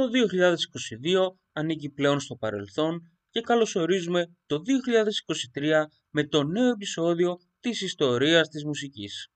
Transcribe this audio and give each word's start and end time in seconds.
Το 0.00 0.06
2022 0.06 1.36
ανήκει 1.52 1.90
πλέον 1.90 2.20
στο 2.20 2.36
παρελθόν 2.36 3.00
και 3.30 3.40
καλωσορίζουμε 3.40 4.36
το 4.46 4.56
2023 5.54 5.84
με 6.10 6.26
το 6.26 6.42
νέο 6.42 6.68
επεισόδιο 6.68 7.36
της 7.60 7.80
ιστορίας 7.80 8.48
της 8.48 8.64
μουσικής. 8.64 9.28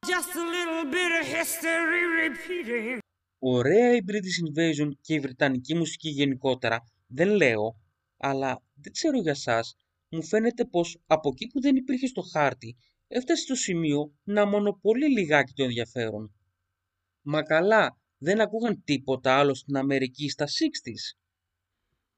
Ωραία 3.39 3.97
η 3.97 3.99
British 4.09 4.49
Invasion 4.49 4.89
και 5.01 5.15
η 5.15 5.21
Βρετανική 5.21 5.75
μουσική 5.75 6.09
γενικότερα, 6.09 6.79
δεν 7.07 7.29
λέω, 7.29 7.81
αλλά 8.17 8.63
δεν 8.75 8.93
ξέρω 8.93 9.21
για 9.21 9.35
σας, 9.35 9.75
μου 10.09 10.25
φαίνεται 10.25 10.65
πως 10.65 10.99
από 11.07 11.29
εκεί 11.29 11.47
που 11.47 11.61
δεν 11.61 11.77
υπήρχε 11.77 12.07
στο 12.07 12.23
χάρτη, 12.23 12.77
έφτασε 13.07 13.43
στο 13.43 13.55
σημείο 13.55 14.15
να 14.25 14.47
μονοπολεί 14.47 15.11
λιγάκι 15.11 15.53
το 15.53 15.63
ενδιαφέρον. 15.63 16.35
Μα 17.23 17.43
καλά, 17.43 17.99
δεν 18.25 18.41
ακούγαν 18.41 18.83
τίποτα 18.85 19.39
άλλο 19.39 19.55
στην 19.55 19.77
Αμερική 19.77 20.29
στα 20.29 20.45
60's. 20.47 21.19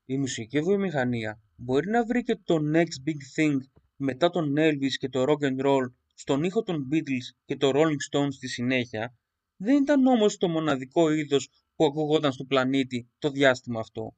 Η 0.04 0.18
μουσική 0.18 0.60
βιομηχανία 0.60 1.40
μπορεί 1.56 1.90
να 1.90 2.04
βρει 2.04 2.22
και 2.22 2.38
το 2.44 2.56
next 2.74 3.08
big 3.08 3.20
thing 3.36 3.56
μετά 3.96 4.30
τον 4.30 4.54
Elvis 4.56 4.92
και 4.98 5.08
το 5.08 5.24
rock 5.28 5.44
and 5.44 5.66
roll 5.66 5.92
στον 6.14 6.42
ήχο 6.42 6.62
των 6.62 6.88
Beatles 6.92 7.36
και 7.44 7.56
το 7.56 7.70
Rolling 7.74 8.00
Stones 8.10 8.32
στη 8.32 8.48
συνέχεια, 8.48 9.14
δεν 9.56 9.82
ήταν 9.82 10.06
όμως 10.06 10.36
το 10.36 10.48
μοναδικό 10.48 11.10
είδος 11.10 11.48
που 11.76 11.84
ακουγόταν 11.84 12.32
στο 12.32 12.44
πλανήτη 12.44 13.10
το 13.18 13.30
διάστημα 13.30 13.80
αυτό. 13.80 14.16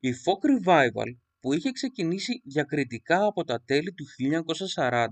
Η 0.00 0.10
folk 0.24 0.68
revival 0.68 1.16
που 1.40 1.52
είχε 1.52 1.70
ξεκινήσει 1.70 2.42
διακριτικά 2.44 3.24
από 3.24 3.44
τα 3.44 3.62
τέλη 3.64 3.92
του 3.92 4.04
1940, 4.76 5.06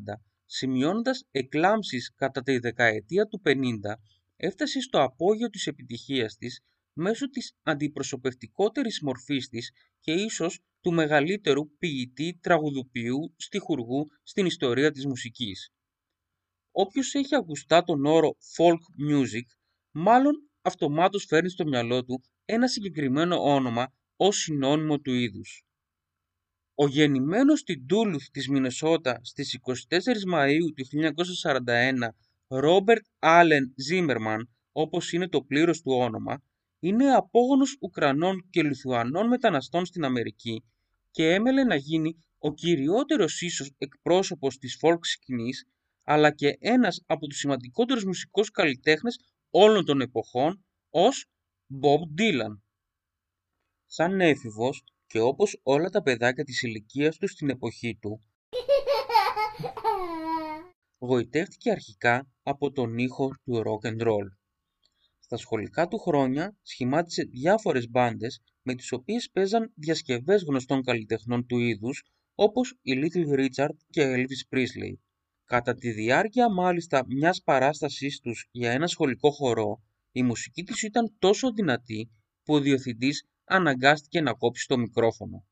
σημειώνοντας 0.47 1.25
εκλάμψεις 1.31 2.13
κατά 2.17 2.43
τη 2.43 2.59
δεκαετία 2.59 3.27
του 3.27 3.41
50, 3.45 3.55
έφτασε 4.43 4.81
στο 4.81 5.03
απόγειο 5.03 5.49
της 5.49 5.67
επιτυχίας 5.67 6.37
της 6.37 6.61
μέσω 6.93 7.29
της 7.29 7.55
αντιπροσωπευτικότερης 7.63 9.01
μορφής 9.03 9.49
της 9.49 9.73
και 10.01 10.13
ίσως 10.13 10.61
του 10.81 10.93
μεγαλύτερου 10.93 11.77
ποιητή 11.79 12.39
τραγουδοποιού 12.43 13.35
στιχουργού 13.37 14.07
στην 14.23 14.47
ιστορία 14.47 14.91
της 14.91 15.07
μουσικής. 15.07 15.71
Όποιος 16.71 17.15
έχει 17.15 17.35
ακουστά 17.35 17.83
τον 17.83 18.05
όρο 18.05 18.37
folk 18.57 19.11
music, 19.11 19.47
μάλλον 19.91 20.51
αυτομάτως 20.63 21.25
φέρνει 21.25 21.51
στο 21.51 21.65
μυαλό 21.65 22.05
του 22.05 22.23
ένα 22.45 22.69
συγκεκριμένο 22.69 23.43
όνομα 23.43 23.93
ως 24.17 24.37
συνώνυμο 24.37 24.99
του 24.99 25.13
είδους. 25.13 25.65
Ο 26.75 26.87
γεννημένος 26.87 27.61
στην 27.61 27.87
Τούλουθ 27.87 28.27
της 28.33 28.49
Μινεσότα 28.49 29.21
στις 29.23 29.55
24 29.55 30.25
Μαΐου 30.35 30.73
του 30.77 30.85
1941 30.85 32.09
Ρόμπερτ 32.53 33.05
Άλεν 33.19 33.75
Ζίμερμαν, 33.77 34.51
όπως 34.73 35.13
είναι 35.13 35.29
το 35.29 35.43
πλήρως 35.43 35.81
του 35.81 35.93
όνομα, 35.93 36.43
είναι 36.79 37.15
απόγονος 37.15 37.77
Ουκρανών 37.81 38.49
και 38.51 38.63
Λιθουανών 38.63 39.27
μεταναστών 39.27 39.87
στην 39.87 40.05
Αμερική 40.05 40.65
και 41.11 41.33
έμελε 41.33 41.65
να 41.65 41.75
γίνει 41.75 42.17
ο 42.39 42.55
κυριότερος 42.55 43.41
ίσως 43.41 43.73
εκπρόσωπος 43.79 44.59
της 44.59 44.79
folk 44.83 44.99
σκηνής, 45.01 45.67
αλλά 46.05 46.31
και 46.35 46.57
ένας 46.61 47.03
από 47.07 47.27
τους 47.27 47.39
σημαντικότερους 47.39 48.05
μουσικούς 48.05 48.51
καλλιτέχνες 48.51 49.19
όλων 49.51 49.85
των 49.85 50.01
εποχών, 50.01 50.65
ως 50.91 51.27
Bob 51.83 52.21
Dylan. 52.21 52.61
Σαν 53.87 54.21
έφηβος 54.21 54.85
και 55.07 55.21
όπως 55.21 55.61
όλα 55.63 55.89
τα 55.89 56.03
παιδάκια 56.03 56.45
της 56.45 56.63
ηλικίας 56.63 57.17
του 57.17 57.29
στην 57.29 57.51
εποχή 57.51 57.99
του, 58.01 58.21
γοητεύτηκε 61.03 61.71
αρχικά 61.71 62.29
από 62.43 62.73
τον 62.73 62.99
ήχο 62.99 63.29
του 63.45 63.63
rock 63.67 63.89
and 63.89 64.07
roll. 64.07 64.29
Στα 65.19 65.37
σχολικά 65.37 65.89
του 65.89 65.99
χρόνια 65.99 66.57
σχημάτισε 66.63 67.23
διάφορες 67.23 67.91
μπάντες 67.91 68.43
με 68.63 68.75
τις 68.75 68.93
οποίες 68.93 69.31
παίζαν 69.33 69.73
διασκευές 69.75 70.43
γνωστών 70.43 70.83
καλλιτεχνών 70.83 71.47
του 71.47 71.59
είδους 71.59 72.03
όπως 72.35 72.79
η 72.83 72.93
Little 72.95 73.39
Richard 73.39 73.77
και 73.91 74.15
Elvis 74.15 74.57
Presley. 74.57 74.95
Κατά 75.45 75.75
τη 75.75 75.91
διάρκεια 75.91 76.51
μάλιστα 76.51 77.05
μιας 77.07 77.43
παράστασής 77.43 78.21
τους 78.21 78.49
για 78.51 78.71
ένα 78.73 78.87
σχολικό 78.87 79.31
χορό, 79.31 79.83
η 80.13 80.23
μουσική 80.23 80.65
τους 80.65 80.83
ήταν 80.83 81.15
τόσο 81.19 81.53
δυνατή 81.53 82.11
που 82.45 82.55
ο 82.55 82.61
διευθυντής 82.61 83.25
αναγκάστηκε 83.45 84.21
να 84.21 84.35
κόψει 84.35 84.67
το 84.67 84.79
μικρόφωνο. 84.79 85.45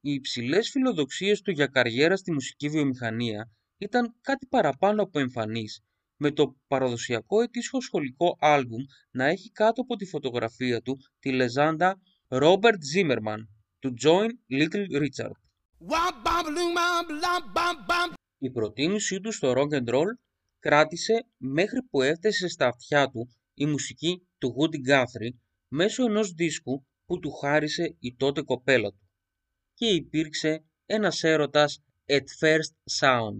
Οι 0.00 0.12
υψηλές 0.12 0.70
φιλοδοξίες 0.70 1.40
του 1.40 1.50
για 1.50 1.66
καριέρα 1.66 2.16
στη 2.16 2.32
μουσική 2.32 2.68
βιομηχανία 2.68 3.50
ήταν 3.78 4.14
κάτι 4.20 4.46
παραπάνω 4.46 5.02
από 5.02 5.18
εμφανής, 5.18 5.80
με 6.16 6.30
το 6.30 6.56
παραδοσιακό 6.66 7.42
ετήσιο 7.42 7.80
σχολικό 7.80 8.36
άλμπουμ 8.40 8.82
να 9.10 9.24
έχει 9.24 9.50
κάτω 9.50 9.80
από 9.80 9.96
τη 9.96 10.04
φωτογραφία 10.04 10.80
του 10.82 10.98
τη 11.18 11.32
λεζάντα 11.32 12.00
Robert 12.28 12.78
Zimmerman 12.94 13.38
του 13.78 13.94
Join 14.04 14.28
Little 14.58 14.86
Richard. 15.00 15.38
Η 18.38 18.50
προτίμησή 18.50 19.20
του 19.20 19.32
στο 19.32 19.52
rock 19.56 19.74
and 19.74 19.94
roll 19.94 20.12
κράτησε 20.58 21.26
μέχρι 21.36 21.82
που 21.90 22.02
έφτασε 22.02 22.48
στα 22.48 22.66
αυτιά 22.66 23.08
του 23.08 23.28
η 23.54 23.66
μουσική 23.66 24.28
του 24.38 24.54
Woody 24.58 24.90
Guthrie 24.90 25.36
μέσω 25.68 26.04
ενός 26.04 26.32
δίσκου 26.32 26.86
που 27.04 27.18
του 27.18 27.30
χάρισε 27.30 27.96
η 27.98 28.14
τότε 28.14 28.42
κοπέλα 28.42 28.90
του 28.90 29.07
και 29.78 29.86
υπήρξε 29.86 30.64
ένας 30.86 31.22
έρωτας 31.22 31.82
at 32.10 32.26
first 32.40 32.74
sound. 33.00 33.36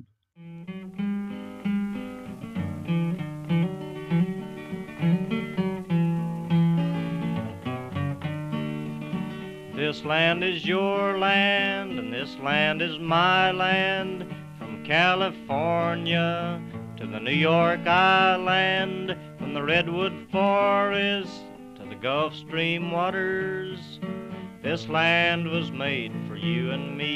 This 9.74 10.04
land 10.04 10.40
is 10.52 10.60
your 10.74 11.18
land 11.28 11.90
and 12.00 12.10
this 12.18 12.32
land 12.48 12.78
is 12.88 12.96
my 12.98 13.50
land 13.64 14.16
from 14.58 14.72
California 14.84 16.30
to 16.98 17.04
the 17.14 17.20
New 17.28 17.40
York 17.52 17.84
Island 18.32 19.06
from 19.38 19.50
the 19.56 19.64
Redwood 19.72 20.16
Forest 20.30 21.40
to 21.76 21.82
the 21.90 21.98
Gulf 22.06 22.32
Stream 22.44 22.84
waters 22.98 23.80
This 24.72 24.86
land 25.00 25.44
was 25.56 25.68
made 25.84 26.12
for 26.26 26.36
you 26.36 26.62
and 26.74 26.86
me. 27.00 27.14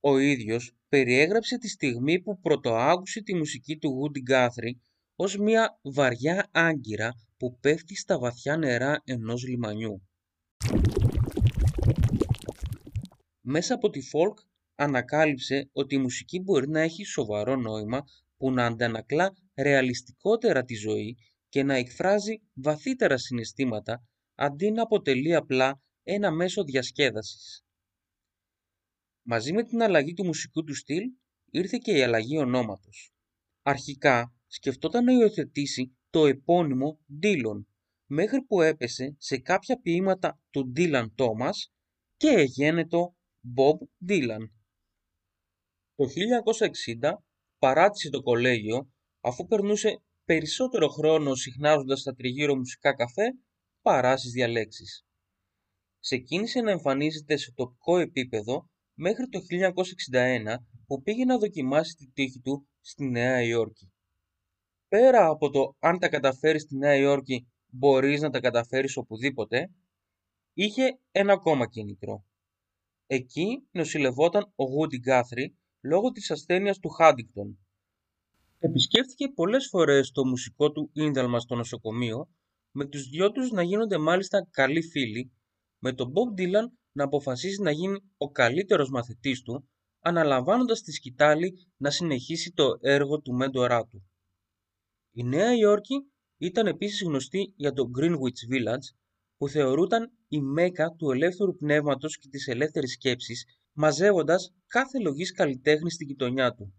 Ο 0.00 0.18
ίδιος 0.18 0.72
περιέγραψε 0.88 1.58
τη 1.58 1.68
στιγμή 1.68 2.20
που 2.20 2.40
πρωτοάγουσε 2.40 3.22
τη 3.22 3.34
μουσική 3.34 3.76
του 3.76 3.98
Woody 4.00 4.32
Guthrie 4.32 4.74
ως 5.16 5.36
μια 5.36 5.78
βαριά 5.82 6.48
άγκυρα 6.52 7.12
που 7.36 7.58
πέφτει 7.60 7.96
στα 7.96 8.18
βαθιά 8.18 8.56
νερά 8.56 9.02
ενός 9.04 9.46
λιμανιού. 9.46 10.08
Μέσα 13.40 13.74
από 13.74 13.90
τη 13.90 14.00
folk 14.12 14.34
ανακάλυψε 14.74 15.68
ότι 15.72 15.94
η 15.94 15.98
μουσική 15.98 16.40
μπορεί 16.40 16.68
να 16.68 16.80
έχει 16.80 17.04
σοβαρό 17.04 17.56
νόημα 17.56 18.04
που 18.36 18.52
να 18.52 18.66
αντανακλά 18.66 19.32
ρεαλιστικότερα 19.56 20.64
τη 20.64 20.74
ζωή 20.74 21.16
και 21.48 21.62
να 21.62 21.74
εκφράζει 21.74 22.40
βαθύτερα 22.54 23.18
συναισθήματα 23.18 24.04
αντί 24.40 24.70
να 24.70 24.82
αποτελεί 24.82 25.34
απλά 25.34 25.82
ένα 26.02 26.30
μέσο 26.30 26.64
διασκέδασης. 26.64 27.64
Μαζί 29.22 29.52
με 29.52 29.62
την 29.62 29.82
αλλαγή 29.82 30.12
του 30.12 30.24
μουσικού 30.24 30.64
του 30.64 30.74
στυλ 30.74 31.02
ήρθε 31.50 31.78
και 31.82 31.92
η 31.92 32.02
αλλαγή 32.02 32.38
ονόματος. 32.38 33.12
Αρχικά 33.62 34.34
σκεφτόταν 34.46 35.04
να 35.04 35.12
υιοθετήσει 35.12 35.96
το 36.10 36.26
επώνυμο 36.26 36.98
Dillon, 37.22 37.64
μέχρι 38.06 38.42
που 38.42 38.60
έπεσε 38.60 39.14
σε 39.18 39.38
κάποια 39.38 39.80
ποίηματα 39.80 40.40
του 40.50 40.72
Dylan 40.76 41.06
Thomas 41.16 41.56
και 42.16 42.28
εγένετο 42.28 43.16
Bob 43.56 44.08
Dylan. 44.08 44.44
Το 45.94 46.04
1960 47.00 47.12
παράτησε 47.58 48.10
το 48.10 48.22
κολέγιο 48.22 48.90
αφού 49.20 49.46
περνούσε 49.46 50.02
περισσότερο 50.24 50.88
χρόνο 50.88 51.34
συχνάζοντας 51.34 52.00
στα 52.00 52.14
τριγύρω 52.14 52.56
μουσικά 52.56 52.94
καφέ 52.94 53.34
παρά 53.82 54.16
στις 54.16 54.32
διαλέξεις. 54.32 55.04
Ξεκίνησε 56.00 56.60
να 56.60 56.70
εμφανίζεται 56.70 57.36
σε 57.36 57.52
τοπικό 57.54 57.98
επίπεδο 57.98 58.68
μέχρι 58.94 59.28
το 59.28 59.38
1961 60.12 60.56
που 60.86 61.02
πήγε 61.02 61.24
να 61.24 61.38
δοκιμάσει 61.38 61.94
τη 61.94 62.10
τύχη 62.10 62.40
του 62.40 62.68
στη 62.80 63.04
Νέα 63.04 63.42
Υόρκη. 63.42 63.92
Πέρα 64.88 65.26
από 65.26 65.50
το 65.50 65.76
αν 65.78 65.98
τα 65.98 66.08
καταφέρεις 66.08 66.62
στη 66.62 66.76
Νέα 66.76 66.96
Υόρκη 66.96 67.48
μπορείς 67.66 68.20
να 68.20 68.30
τα 68.30 68.40
καταφέρεις 68.40 68.96
οπουδήποτε, 68.96 69.70
είχε 70.52 70.98
ένα 71.10 71.32
ακόμα 71.32 71.68
κίνητρο. 71.68 72.24
Εκεί 73.06 73.68
νοσηλευόταν 73.70 74.42
ο 74.42 74.64
Woody 74.64 75.10
Guthrie 75.10 75.48
λόγω 75.80 76.10
της 76.10 76.30
ασθένειας 76.30 76.78
του 76.78 76.88
Χάντιγκτον. 76.88 77.58
Επισκέφθηκε 78.58 79.28
πολλές 79.28 79.66
φορές 79.66 80.10
το 80.10 80.26
μουσικό 80.26 80.72
του 80.72 80.90
ίνδαλμα 80.92 81.40
στο 81.40 81.54
νοσοκομείο 81.54 82.28
με 82.70 82.86
τους 82.86 83.08
δυο 83.08 83.30
τους 83.30 83.50
να 83.50 83.62
γίνονται 83.62 83.98
μάλιστα 83.98 84.48
καλοί 84.50 84.82
φίλοι, 84.82 85.32
με 85.78 85.92
τον 85.92 86.12
Bob 86.12 86.40
Dylan 86.40 86.64
να 86.92 87.04
αποφασίσει 87.04 87.62
να 87.62 87.70
γίνει 87.70 87.98
ο 88.16 88.30
καλύτερος 88.30 88.90
μαθητής 88.90 89.42
του, 89.42 89.68
αναλαμβάνοντας 90.00 90.82
τη 90.82 90.92
σκητάλη 90.92 91.66
να 91.76 91.90
συνεχίσει 91.90 92.52
το 92.52 92.78
έργο 92.80 93.20
του 93.20 93.32
μέντορά 93.34 93.86
του. 93.86 94.10
Η 95.12 95.24
Νέα 95.24 95.54
Υόρκη 95.54 95.94
ήταν 96.38 96.66
επίσης 96.66 97.02
γνωστή 97.02 97.52
για 97.56 97.72
το 97.72 97.90
Greenwich 97.98 98.52
Village, 98.52 98.96
που 99.36 99.48
θεωρούταν 99.48 100.12
η 100.28 100.40
μέκα 100.40 100.90
του 100.90 101.10
ελεύθερου 101.10 101.56
πνεύματος 101.56 102.18
και 102.18 102.28
της 102.28 102.46
ελεύθερης 102.46 102.92
σκέψης, 102.92 103.44
μαζεύοντας 103.72 104.54
κάθε 104.66 104.98
λογής 104.98 105.32
καλλιτέχνης 105.32 105.94
στη 105.94 106.04
γειτονιά 106.04 106.54
του. 106.54 106.74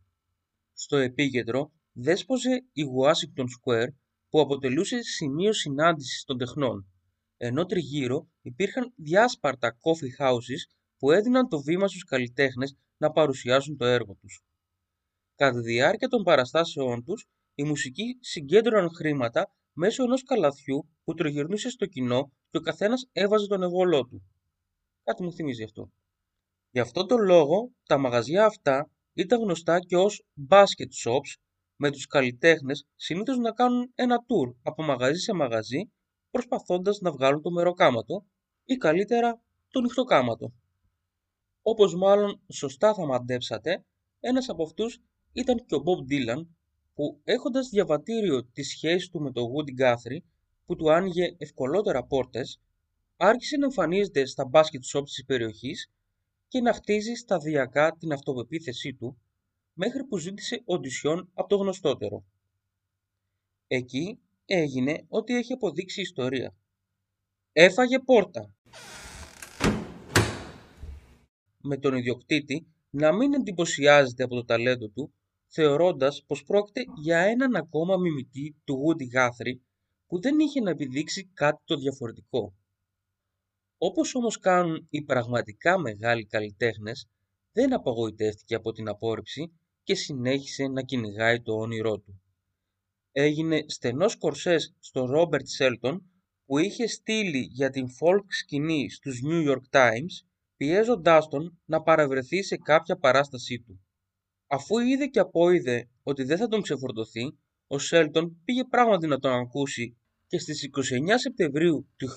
Στο 0.73 0.97
επίκεντρο 0.97 1.71
δέσποζε 1.93 2.65
η 2.73 2.83
Washington 2.99 3.43
Square, 3.43 3.88
που 4.31 4.39
αποτελούσε 4.39 5.01
σημείο 5.01 5.54
συνάντησης 5.54 6.24
των 6.24 6.38
τεχνών, 6.38 6.88
ενώ 7.38 7.66
τριγύρω 7.66 8.28
υπήρχαν 8.42 8.94
διάσπαρτα 8.95 9.78
coffee 9.81 10.25
houses 10.25 10.62
που 10.98 11.12
έδιναν 11.12 11.48
το 11.48 11.62
βήμα 11.62 11.88
στους 11.88 12.04
καλλιτέχνες 12.04 12.75
να 12.98 13.12
παρουσιάσουν 13.12 13.78
το 13.78 13.86
έργο 13.86 14.18
τους. 14.22 14.42
Κατά 15.36 15.62
τη 15.62 15.66
διάρκεια 15.68 16.07
των 16.07 16.24
παραστάσεών 16.24 17.04
τους, 17.04 17.25
οι 17.56 17.63
μουσικοί 17.63 18.18
συγκέντρωναν 18.19 18.89
χρήματα 18.95 19.56
μέσω 19.74 20.04
ενός 20.04 20.24
καλαθιού 20.24 20.89
που 21.04 21.13
τριγυρνούσε 21.13 21.69
στο 21.69 21.86
κοινό 21.86 22.31
και 22.50 22.57
ο 22.57 22.62
καθένας 22.62 23.10
έβαζε 23.12 23.48
τον 23.48 23.63
εγγόλό 23.63 24.06
του. 24.06 24.24
Κάτι 25.04 25.24
μου 25.24 25.34
θυμίζει 25.34 25.63
αυτό. 25.63 25.92
Γι' 26.72 26.80
αυτό 26.80 27.06
τον 27.06 27.22
λόγο 27.22 27.72
τα 27.84 27.98
μαγαζιά 27.98 28.45
αυτά 28.45 28.92
ήταν 29.13 29.42
γνωστά 29.42 29.80
και 29.80 29.98
ως 29.98 30.24
basket 30.50 30.92
shops 31.04 31.36
με 31.83 31.92
τους 31.92 32.07
καλλιτέχνες 32.07 32.86
συνήθως 32.95 33.38
να 33.38 33.51
κάνουν 33.51 33.92
ένα 33.95 34.18
tour 34.18 34.56
από 34.63 34.83
μαγαζί 34.83 35.19
σε 35.19 35.33
μαγαζί 35.33 35.92
προσπαθώντας 36.31 37.00
να 37.00 37.12
βγάλουν 37.12 37.42
το 37.42 37.51
μεροκάματο 37.51 38.25
ή 38.66 38.75
καλύτερα 38.75 39.42
το 39.69 39.81
νυχτοκάματο. 39.81 40.54
Όπως 41.62 41.95
μάλλον 41.95 42.42
σωστά 42.54 42.94
θα 42.94 43.06
μαντέψατε, 43.06 43.86
ένας 44.19 44.50
από 44.50 44.63
αυτούς 44.63 45.00
ήταν 45.33 45.66
και 45.66 45.75
ο 45.75 45.83
Bob 45.86 46.12
Dylan 46.12 46.48
που 46.94 47.22
έχοντας 47.24 47.69
διαβατήριο 47.69 48.45
τη 48.45 48.63
σχέση 48.63 49.10
του 49.10 49.22
με 49.22 49.31
το 49.31 49.42
Woody 49.42 49.81
Guthrie 49.81 50.19
που 50.66 50.75
του 50.75 50.92
άνοιγε 50.92 51.36
ευκολότερα 51.38 52.04
πόρτες, 52.04 52.62
άρχισε 53.18 53.57
να 53.57 53.66
εμφανίζεται 53.66 54.25
στα 54.25 54.45
μπάσκετ 54.45 54.84
shops 54.94 55.04
της 55.06 55.25
περιοχής 55.25 55.92
και 56.48 56.62
να 56.62 56.74
χτίζει 56.74 57.13
σταδιακά 57.13 57.95
την 58.00 58.12
αυτοπεποίθησή 58.12 58.94
του 58.94 59.22
μέχρι 59.73 60.03
που 60.03 60.18
ζήτησε 60.18 60.62
οντισιόν 60.65 61.29
από 61.33 61.47
το 61.47 61.56
γνωστότερο. 61.56 62.25
Εκεί 63.68 64.19
έγινε 64.45 65.06
ό,τι 65.07 65.35
έχει 65.35 65.53
αποδείξει 65.53 66.00
η 66.00 66.03
ιστορία. 66.03 66.56
Έφαγε 67.51 68.00
πόρτα. 68.00 68.56
Με 71.57 71.77
τον 71.77 71.95
ιδιοκτήτη 71.95 72.68
να 72.89 73.13
μην 73.13 73.33
εντυπωσιάζεται 73.33 74.23
από 74.23 74.35
το 74.35 74.45
ταλέντο 74.45 74.88
του, 74.89 75.13
θεωρώντας 75.47 76.24
πως 76.27 76.44
πρόκειται 76.44 76.83
για 77.01 77.19
έναν 77.19 77.56
ακόμα 77.56 77.97
μιμητή 77.97 78.56
του 78.63 78.77
Woody 78.85 79.17
Guthrie 79.17 79.59
που 80.07 80.21
δεν 80.21 80.39
είχε 80.39 80.62
να 80.62 80.69
επιδείξει 80.69 81.29
κάτι 81.33 81.62
το 81.65 81.75
διαφορετικό. 81.75 82.53
Όπως 83.77 84.15
όμως 84.15 84.39
κάνουν 84.39 84.88
οι 84.89 85.03
πραγματικά 85.03 85.79
μεγάλοι 85.79 86.25
καλλιτέχνες, 86.25 87.07
δεν 87.51 87.74
απογοητεύτηκε 87.74 88.56
από 88.56 88.71
την 88.71 88.88
απόρριψη 88.88 89.51
και 89.91 89.97
συνέχισε 89.97 90.67
να 90.67 90.81
κυνηγάει 90.81 91.41
το 91.41 91.53
όνειρό 91.53 91.99
του. 91.99 92.21
Έγινε 93.11 93.63
στενός 93.67 94.15
κορσές 94.17 94.75
στο 94.79 95.05
Ρόμπερτ 95.05 95.47
Σέλτον 95.47 96.11
που 96.45 96.57
είχε 96.57 96.88
στείλει 96.88 97.39
για 97.51 97.69
την 97.69 97.88
folk 97.88 98.25
σκηνή 98.27 98.89
στους 98.89 99.21
New 99.29 99.49
York 99.49 99.69
Times 99.69 100.27
πιέζοντάς 100.57 101.27
τον 101.27 101.61
να 101.65 101.81
παραβρεθεί 101.81 102.43
σε 102.43 102.57
κάποια 102.57 102.97
παράστασή 102.97 103.59
του. 103.59 103.85
Αφού 104.47 104.79
είδε 104.79 105.05
και 105.05 105.19
απόειδε 105.19 105.89
ότι 106.03 106.23
δεν 106.23 106.38
θα 106.38 106.47
τον 106.47 106.61
ξεφορτωθεί, 106.61 107.38
ο 107.67 107.79
Σέλτον 107.79 108.41
πήγε 108.43 108.63
πράγματι 108.63 109.07
να 109.07 109.19
τον 109.19 109.31
ακούσει 109.31 109.97
και 110.27 110.39
στις 110.39 110.69
29 110.73 110.79
Σεπτεμβρίου 111.15 111.88
του 111.95 112.07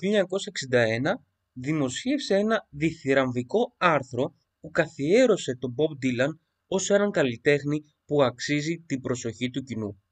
1961 0.71 1.13
δημοσίευσε 1.53 2.35
ένα 2.35 2.67
διθυραμβικό 2.69 3.75
άρθρο 3.77 4.35
που 4.59 4.71
καθιέρωσε 4.71 5.55
τον 5.55 5.75
Bob 5.77 6.05
Dylan 6.05 6.44
ως 6.67 6.89
έναν 6.89 7.11
καλλιτέχνη 7.11 7.83
που 8.05 8.23
αξίζει 8.23 8.83
την 8.87 9.01
προσοχή 9.01 9.49
του 9.49 9.63
κοινού. 9.63 10.03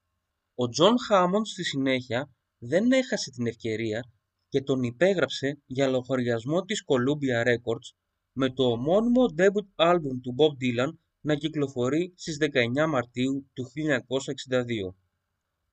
Ο 0.56 0.70
Τζον 0.70 1.00
Χάμοντ 1.00 1.46
στη 1.46 1.64
συνέχεια 1.64 2.32
δεν 2.58 2.92
έχασε 2.92 3.32
την 3.32 3.48
ευκαιρία 3.48 4.12
και 4.50 4.62
τον 4.62 4.84
υπέγραψε 4.84 5.62
για 5.66 5.88
λογαριασμό 5.88 6.62
της 6.62 6.84
Columbia 6.86 7.48
Records 7.48 7.90
με 8.32 8.50
το 8.54 8.64
ομώνυμο 8.64 9.26
debut 9.38 9.86
album 9.92 10.20
του 10.22 10.36
Bob 10.38 10.64
Dylan 10.64 10.92
να 11.22 11.36
κυκλοφορεί 11.36 12.14
στις 12.16 12.38
19 12.40 12.88
Μαρτίου 12.90 13.50
του 13.54 13.64
1962. 13.64 14.96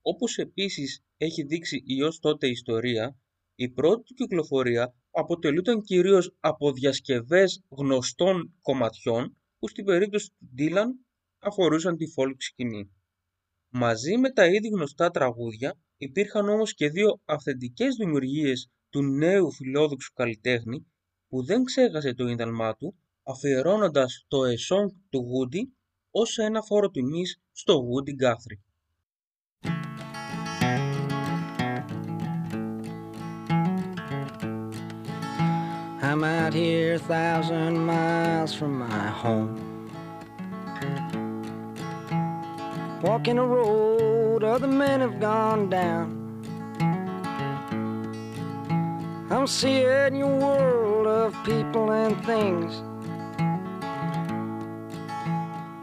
Όπως 0.01 0.37
επίσης 0.37 1.03
έχει 1.17 1.43
δείξει 1.43 1.83
η 1.85 2.03
ως 2.03 2.19
τότε 2.19 2.47
ιστορία, 2.47 3.19
η 3.55 3.69
πρώτη 3.69 4.03
του 4.03 4.13
κυκλοφορία 4.13 4.95
αποτελούνταν 5.11 5.81
κυρίως 5.81 6.35
από 6.39 6.71
διασκευές 6.71 7.63
γνωστών 7.69 8.53
κομματιών 8.61 9.37
που 9.61 9.67
στην 9.67 9.85
περίπτωση 9.85 10.29
του 10.29 10.47
Dylan 10.57 10.87
αφορούσαν 11.39 11.97
τη 11.97 12.05
folk 12.17 12.35
σκηνή. 12.37 12.91
Μαζί 13.69 14.17
με 14.17 14.31
τα 14.31 14.45
ήδη 14.47 14.67
γνωστά 14.67 15.09
τραγούδια 15.09 15.79
υπήρχαν 15.97 16.49
όμως 16.49 16.73
και 16.73 16.89
δύο 16.89 17.21
αυθεντικές 17.25 17.95
δημιουργίες 17.95 18.69
του 18.89 19.01
νέου 19.03 19.51
φιλόδοξου 19.51 20.13
καλλιτέχνη 20.13 20.85
που 21.27 21.43
δεν 21.43 21.63
ξέχασε 21.63 22.13
το 22.13 22.27
ίνταλμά 22.27 22.75
του 22.75 22.95
αφιερώνοντας 23.23 24.25
το 24.27 24.37
A 24.37 24.75
Song 24.75 24.87
του 25.09 25.25
Woody 25.31 25.61
ως 26.11 26.37
ένα 26.37 26.61
φόρο 26.61 26.89
τιμής 26.89 27.41
στο 27.51 27.81
Woody 27.89 28.25
Guthrie. 28.25 28.70
I'm 36.11 36.25
out 36.25 36.53
here 36.53 36.95
a 36.95 36.99
thousand 36.99 37.85
miles 37.85 38.53
from 38.53 38.79
my 38.79 39.07
home. 39.07 39.89
Walking 43.01 43.37
a 43.37 43.45
road 43.45 44.43
other 44.43 44.67
men 44.67 44.99
have 44.99 45.21
gone 45.21 45.69
down. 45.69 46.17
I'm 49.29 49.47
seeing 49.47 50.17
your 50.17 50.35
world 50.35 51.07
of 51.07 51.33
people 51.45 51.91
and 51.91 52.21
things. 52.25 52.83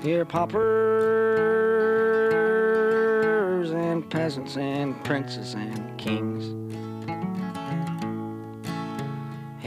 Here, 0.03 0.27
paupers 0.27 0.61
and 3.71 4.11
peasants 4.11 4.59
and 4.59 5.03
princes 5.05 5.55
and 5.55 5.97
kings. 5.97 6.68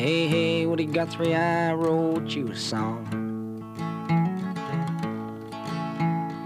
Hey, 0.01 0.29
hey, 0.29 0.67
Woody 0.67 0.87
Guthrie, 0.87 1.35
I 1.35 1.73
wrote 1.73 2.29
you 2.37 2.49
a 2.49 2.57
song. 2.57 3.03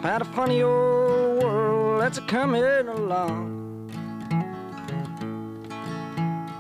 About 0.01 0.23
a 0.23 0.25
funny 0.37 0.63
old 0.63 1.43
world 1.43 2.01
that's 2.01 2.19
a 2.19 2.23
coming 2.23 2.65
along. 2.99 3.59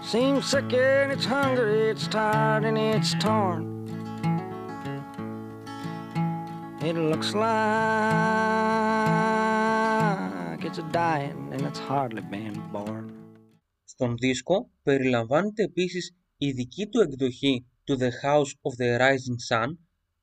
Seems 0.03 0.47
sick 0.51 0.73
and 0.73 1.13
it's 1.13 1.25
hungry, 1.25 1.91
it's 1.93 2.07
tired 2.09 2.65
and 2.65 2.77
it's 2.77 3.15
torn. 3.15 3.63
It 6.83 6.97
looks 6.97 7.35
like 7.35 7.55
it's 10.65 10.79
a 10.79 10.87
dying 10.91 11.51
and 11.53 11.63
it's 11.63 11.79
hardly 11.79 12.23
been 12.23 12.57
born. 12.73 13.07
Στον 13.85 14.15
δίσκο 14.17 14.71
περιλαμβάνεται 14.83 15.63
επίσης 15.63 16.15
η 16.46 16.52
δική 16.52 16.88
του 16.88 17.00
εκδοχή 17.00 17.66
του 17.84 17.98
The 18.00 18.10
House 18.24 18.52
of 18.62 18.82
the 18.82 19.00
Rising 19.00 19.40
Sun, 19.50 19.78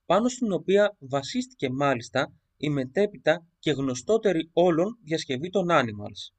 πάνω 0.07 0.29
στην 0.29 0.53
οποία 0.53 0.97
βασίστηκε 0.99 1.71
μάλιστα 1.71 2.33
η 2.57 2.69
μετέπειτα 2.69 3.47
και 3.59 3.71
γνωστότερη 3.71 4.51
όλων 4.53 4.99
διασκευή 5.05 5.51
των 5.51 5.67
Animals. 5.71 6.35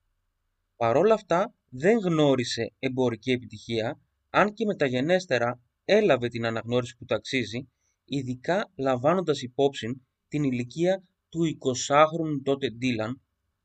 Παρόλα 0.76 1.14
αυτά 1.14 1.54
δεν 1.70 1.98
γνώρισε 1.98 2.74
εμπορική 2.80 3.32
επιτυχία, 3.32 4.00
αν 4.30 4.54
και 4.54 4.66
μεταγενέστερα 4.66 5.62
έλαβε 5.86 6.28
την 6.28 6.46
αναγνώριση 6.46 6.96
που 6.98 7.06
ταξίζει, 7.06 7.70
ειδικά 8.06 8.72
λαμβάνοντας 8.76 9.42
υπόψη 9.42 10.02
την 10.28 10.44
ηλικία 10.44 11.04
του 11.30 11.40
20χρονου 11.44 12.42
τότε 12.44 12.68
Dylan, 12.82 13.14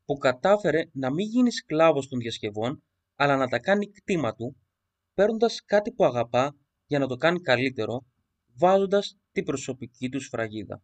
που 0.05 0.17
κατάφερε 0.17 0.83
να 0.93 1.13
μην 1.13 1.29
γίνει 1.29 1.51
σκλάβος 1.53 2.09
των 2.09 2.19
διασκευών, 2.19 2.83
αλλά 3.17 3.37
να 3.37 3.49
τα 3.49 3.59
κάνει 3.59 3.91
κτήμα 3.91 4.35
του 4.35 4.57
παίρνοντας 5.19 5.65
κάτι 5.65 5.93
που 5.93 6.05
αγαπά 6.05 6.57
για 6.87 6.99
να 6.99 7.07
το 7.07 7.17
κάνει 7.17 7.41
καλύτερο, 7.41 8.05
βάζοντας 8.55 9.19
την 9.33 9.45
προσωπική 9.45 10.09
του 10.09 10.21
σφραγίδα. 10.21 10.83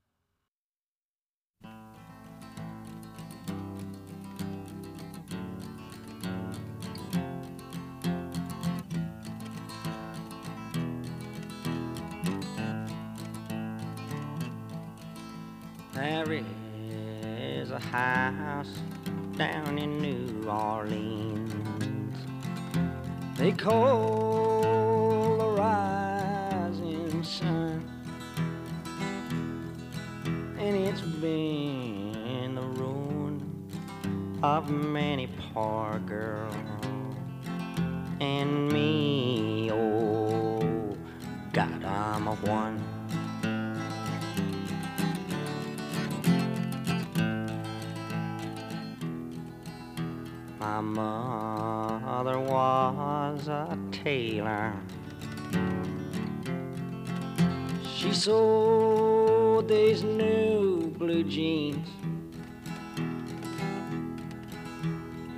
There 15.93 16.33
is 17.61 17.71
a 17.71 17.83
house 17.97 18.75
down 19.37 19.79
in 19.85 19.91
New 20.05 20.49
Orleans 20.49 21.64
they 23.37 23.53
call 23.53 24.63
the 25.39 25.49
rising 25.61 27.23
sun. 27.25 27.91
And 30.25 30.77
it's 30.77 31.01
been 31.01 32.55
the 32.55 32.63
ruin 32.63 33.41
of 34.43 34.71
many 34.71 35.27
poor 35.53 36.01
girls 36.07 36.55
and 38.21 38.73
me. 38.73 39.71
Oh, 39.73 40.97
God, 41.53 41.85
I'm 41.85 42.29
a 42.29 42.35
one. 42.37 42.84
My 50.75 50.81
mother 50.81 52.41
was 52.41 53.47
a 53.47 53.79
tailor. 53.93 54.73
She 57.95 58.13
sewed 58.13 59.69
these 59.69 60.03
new 60.03 60.91
blue 60.99 61.23
jeans. 61.23 61.89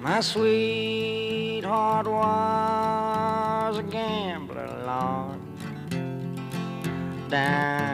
My 0.00 0.22
sweetheart 0.22 2.06
was 2.06 3.76
a 3.76 3.82
gambler, 3.82 4.70
Lord, 4.86 5.38
down 7.28 7.85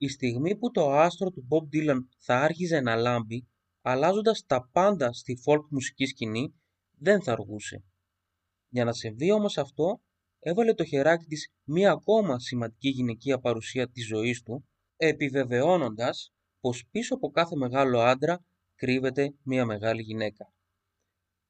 Η 0.00 0.08
στιγμή 0.08 0.56
που 0.56 0.70
το 0.70 0.90
άστρο 0.90 1.30
του 1.30 1.46
Bob 1.50 1.74
Dylan 1.74 1.98
θα 2.18 2.40
άρχιζε 2.40 2.80
να 2.80 2.96
λάμπει, 2.96 3.48
αλλάζοντας 3.82 4.44
τα 4.46 4.68
πάντα 4.72 5.12
στη 5.12 5.38
folk 5.46 5.64
μουσική 5.70 6.06
σκηνή, 6.06 6.54
δεν 6.90 7.22
θα 7.22 7.32
αργούσε. 7.32 7.84
Για 8.68 8.84
να 8.84 8.92
συμβεί 8.92 9.32
όμως 9.32 9.58
αυτό, 9.58 10.00
έβαλε 10.38 10.74
το 10.74 10.84
χεράκι 10.84 11.24
της 11.24 11.52
μία 11.64 11.90
ακόμα 11.90 12.38
σημαντική 12.38 12.88
γυναικεία 12.88 13.38
παρουσία 13.38 13.90
της 13.90 14.06
ζωής 14.06 14.42
του, 14.42 14.68
επιβεβαιώνοντας 14.96 16.32
πως 16.60 16.86
πίσω 16.90 17.14
από 17.14 17.30
κάθε 17.30 17.56
μεγάλο 17.56 18.00
άντρα 18.00 18.44
κρύβεται 18.74 19.34
μία 19.42 19.64
μεγάλη 19.64 20.02
γυναίκα. 20.02 20.52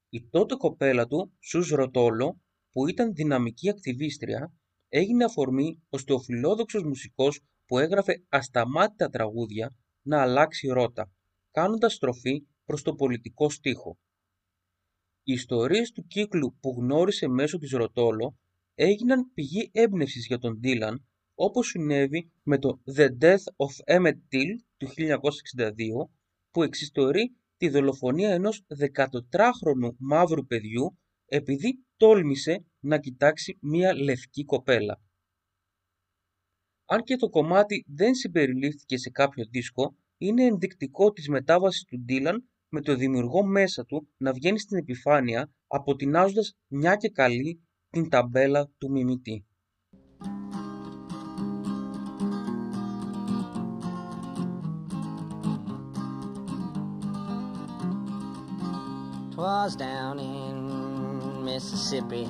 Η 0.09 0.28
τότε 0.28 0.55
κοπέλα 0.55 1.07
του, 1.07 1.33
Σουζ 1.40 1.71
Ροτόλο, 1.71 2.40
που 2.71 2.88
ήταν 2.88 3.14
δυναμική 3.14 3.69
ακτιβίστρια, 3.69 4.52
έγινε 4.88 5.25
αφορμή 5.25 5.83
ώστε 5.88 6.12
ο 6.12 6.19
φιλόδοξος 6.19 6.83
μουσικός 6.83 7.40
που 7.69 7.79
έγραφε 7.79 8.25
ασταμάτητα 8.29 9.09
τραγούδια 9.09 9.77
να 10.03 10.23
αλλάξει 10.23 10.69
ρότα, 10.69 11.13
κάνοντας 11.51 11.95
στροφή 11.95 12.47
προς 12.65 12.83
το 12.83 12.95
πολιτικό 12.95 13.51
στίχο. 13.51 13.99
Οι 15.23 15.33
ιστορίες 15.33 15.91
του 15.91 16.07
κύκλου 16.07 16.57
που 16.61 16.75
γνώρισε 16.79 17.29
μέσω 17.29 17.59
της 17.59 17.71
Ροτόλο 17.71 18.39
έγιναν 18.75 19.33
πηγή 19.35 19.71
έμπνευσης 19.73 20.27
για 20.27 20.39
τον 20.39 20.59
Ντίλαν, 20.59 21.07
όπως 21.35 21.67
συνέβη 21.67 22.31
με 22.43 22.59
το 22.59 22.81
The 22.97 23.09
Death 23.21 23.45
of 23.57 23.97
Emmett 23.97 24.19
Till 24.33 24.57
του 24.77 24.89
1962, 24.89 26.11
που 26.51 26.63
εξιστορεί 26.63 27.37
τη 27.57 27.69
δολοφονία 27.69 28.31
ενός 28.31 28.65
14χρονου 28.79 29.95
μαύρου 29.99 30.47
παιδιού 30.47 30.99
επειδή 31.27 31.85
τόλμησε 31.97 32.65
να 32.81 32.99
κοιτάξει 32.99 33.59
μία 33.61 33.95
λευκή 33.95 34.45
κοπέλα. 34.45 35.01
Αν 36.90 37.02
και 37.02 37.16
το 37.16 37.28
κομμάτι 37.28 37.85
δεν 37.88 38.14
συμπεριλήφθηκε 38.14 38.99
σε 38.99 39.11
κάποιο 39.11 39.45
δίσκο, 39.50 39.97
είναι 40.18 40.45
ενδεικτικό 40.45 41.12
της 41.12 41.28
μετάβασης 41.28 41.85
του 41.85 42.00
Ντίλαν 42.00 42.49
με 42.68 42.80
το 42.80 42.95
δημιουργό 42.95 43.45
μέσα 43.45 43.85
του 43.85 44.09
να 44.16 44.33
βγαίνει 44.33 44.59
στην 44.59 44.78
επιφάνεια 44.78 45.50
αποτινάζοντας 45.66 46.57
μια 46.66 46.97
και 46.97 47.09
καλή 47.09 47.62
την 47.90 48.09
ταμπέλα 48.09 48.71
του 48.78 48.90
μιμητή. 48.90 49.47
Twas 59.35 59.76
down 59.76 60.16
in 60.18 60.57
Mississippi 61.47 62.25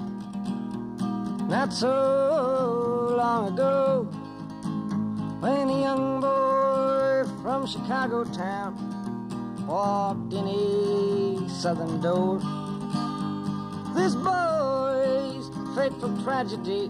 not 1.52 1.70
so 1.82 1.94
long 3.20 3.42
ago 3.52 4.17
when 5.39 5.69
a 5.69 5.79
young 5.87 6.21
boy 6.21 7.23
from 7.41 7.65
Chicago 7.67 8.23
town 8.23 8.71
walked 9.67 10.33
in 10.33 10.45
a 10.47 11.49
southern 11.49 12.01
door. 12.01 12.39
This 13.95 14.15
boy's 14.15 15.49
fateful 15.75 16.13
tragedy 16.23 16.89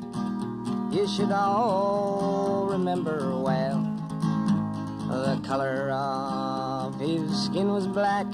you 0.94 1.08
should 1.08 1.32
all 1.32 2.68
remember 2.70 3.18
well. 3.48 3.80
The 5.10 5.40
color 5.48 5.90
of 5.92 7.00
his 7.00 7.46
skin 7.46 7.68
was 7.70 7.88
black 7.88 8.28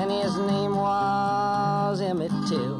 and 0.00 0.10
his 0.10 0.36
name 0.52 0.74
was 0.74 2.00
Emmett 2.00 2.32
Till. 2.48 2.76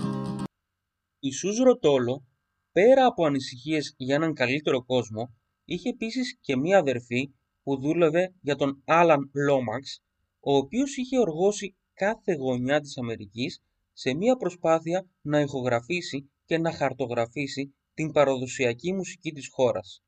Η 1.21 1.31
Σουζ 1.33 1.59
Ροτόλο, 1.59 2.25
πέρα 2.73 3.07
από 3.07 3.27
ανησυχίες 3.27 3.95
για 3.97 4.15
έναν 4.15 4.35
καλύτερο 4.35 4.85
κόσμο, 4.85 5.35
είχε 5.66 5.90
επίσης 5.90 6.38
και 6.42 6.58
μία 6.58 6.78
αδερφή 6.78 7.32
που 7.64 7.82
δούλευε 7.82 8.34
για 8.42 8.56
τον 8.56 8.82
Άλαν 8.86 9.32
Λόμαξ, 9.34 10.04
ο 10.40 10.56
οποίος 10.56 10.98
είχε 10.98 11.20
οργώσει 11.20 11.76
κάθε 11.94 12.34
γωνιά 12.34 12.80
της 12.80 12.98
Αμερικής 12.98 13.62
σε 13.94 14.14
μία 14.14 14.36
προσπάθεια 14.36 15.06
να 15.22 15.40
ηχογραφήσει 15.40 16.32
και 16.46 16.58
να 16.58 16.72
χαρτογραφήσει 16.72 17.76
την 17.94 18.12
παραδοσιακή 18.12 18.94
μουσική 18.94 19.32
της 19.32 19.50
χώρας. 19.52 20.04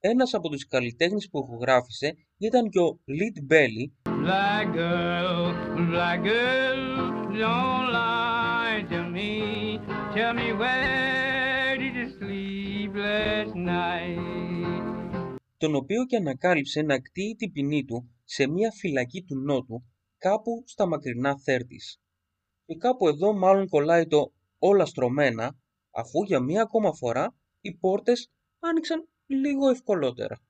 Ένας 0.00 0.34
από 0.34 0.48
τους 0.48 0.66
καλλιτέχνες 0.66 1.28
που 1.30 1.38
ηχογράφησε 1.38 2.14
ήταν 2.38 2.68
και 2.68 2.78
ο 2.78 3.00
Lead 3.06 3.52
Belly, 3.52 4.12
Black 4.24 4.74
girl, 4.74 5.54
black 5.90 6.24
girl, 6.24 6.80
don't 7.42 7.86
lie 7.92 8.84
to 8.90 9.00
me. 9.14 9.78
Tell 10.14 10.34
me 10.34 10.52
where 10.52 11.76
did 11.78 11.94
you 11.94 12.08
sleep 12.18 12.90
last 12.94 13.54
night? 13.54 14.27
Τον 15.58 15.74
οποίο 15.74 16.06
και 16.06 16.16
ανακάλυψε 16.16 16.82
να 16.82 17.00
κτίει 17.00 17.34
την 17.34 17.52
ποινή 17.52 17.84
του 17.84 18.10
σε 18.24 18.46
μια 18.46 18.70
φυλακή 18.70 19.22
του 19.22 19.38
Νότου, 19.38 19.84
κάπου 20.18 20.62
στα 20.66 20.86
μακρινά 20.86 21.38
Θέρτης. 21.38 22.00
Και 22.66 22.74
κάπου 22.74 23.08
εδώ 23.08 23.32
μάλλον 23.32 23.68
κολλάει 23.68 24.06
το 24.06 24.32
όλα 24.58 24.86
στρωμένα, 24.86 25.56
αφού 25.90 26.22
για 26.22 26.40
μία 26.40 26.62
ακόμα 26.62 26.94
φορά 26.94 27.36
οι 27.60 27.74
πόρτες 27.74 28.30
άνοιξαν 28.58 29.08
λίγο 29.26 29.68
ευκολότερα. 29.68 30.40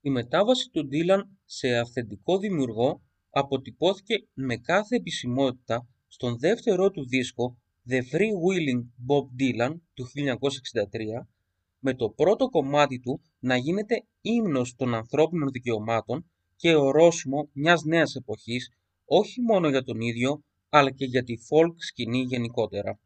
Η 0.00 0.10
μετάβαση 0.10 0.70
του 0.70 0.86
Ντίλαν 0.86 1.38
σε 1.44 1.78
αυθεντικό 1.78 2.38
δημιουργό 2.38 3.02
αποτυπώθηκε 3.30 4.14
με 4.32 4.56
κάθε 4.56 4.96
επισημότητα 4.96 5.88
στον 6.08 6.38
δεύτερό 6.38 6.90
του 6.90 7.06
δίσκο 7.08 7.58
The 7.88 8.00
Free 8.12 8.32
Willing 8.44 8.82
Bob 9.08 9.24
Dylan 9.40 9.74
του 9.94 10.06
1963 10.06 11.39
με 11.80 11.94
το 11.94 12.08
πρώτο 12.08 12.48
κομμάτι 12.48 13.00
του 13.00 13.20
να 13.38 13.56
γίνεται 13.56 14.04
ύμνος 14.20 14.74
των 14.76 14.94
ανθρώπινων 14.94 15.50
δικαιωμάτων 15.50 16.30
και 16.56 16.74
ορόσημο 16.74 17.48
μιας 17.52 17.82
νέας 17.82 18.14
εποχής 18.14 18.70
όχι 19.04 19.40
μόνο 19.40 19.68
για 19.68 19.82
τον 19.82 20.00
ίδιο 20.00 20.44
αλλά 20.68 20.90
και 20.90 21.04
για 21.04 21.24
τη 21.24 21.34
folk 21.48 21.74
σκηνή 21.76 22.20
γενικότερα. 22.20 22.98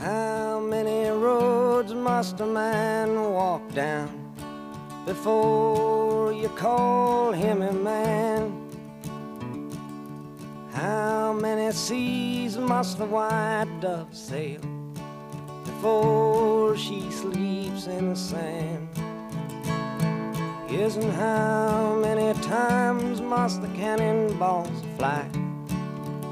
How 0.00 0.60
many 0.74 1.00
roads 1.26 1.92
must 2.08 2.40
a 2.40 2.46
man 2.46 3.08
walk 3.38 3.64
down 3.74 4.08
before 5.04 6.32
you 6.32 6.48
call 6.64 7.32
him 7.32 7.58
a 7.62 7.74
man? 7.90 8.40
How 10.72 11.34
many 11.44 11.70
seas 11.72 12.56
must 12.56 12.96
the 12.98 13.08
white 13.14 13.72
dove 13.82 14.14
sail 14.28 14.79
before 15.80 16.76
she 16.76 17.10
sleeps 17.10 17.86
in 17.86 18.10
the 18.10 18.14
sand? 18.14 18.86
Yes, 20.68 20.96
and 20.96 21.10
how 21.14 21.98
many 22.02 22.38
times 22.42 23.22
must 23.22 23.62
the 23.62 23.68
cannonballs 23.68 24.68
fly 24.98 25.26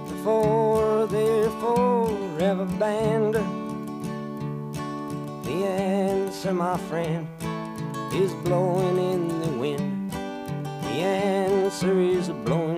before 0.07 1.07
they're 1.07 1.49
forever 1.62 2.67
banned? 2.78 3.37
The 5.47 5.64
answer, 5.64 6.52
my 6.52 6.76
friend, 6.76 7.26
is 8.12 8.35
blowing 8.45 8.99
in 8.99 9.28
the 9.40 9.59
wind. 9.59 10.12
The 10.12 11.00
answer 11.00 11.99
is 11.99 12.28
blowing 12.45 12.78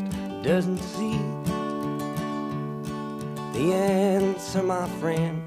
doesn't 0.43 0.79
see? 0.79 1.17
The 3.53 3.73
answer, 3.73 4.63
my 4.63 4.87
friend, 4.99 5.41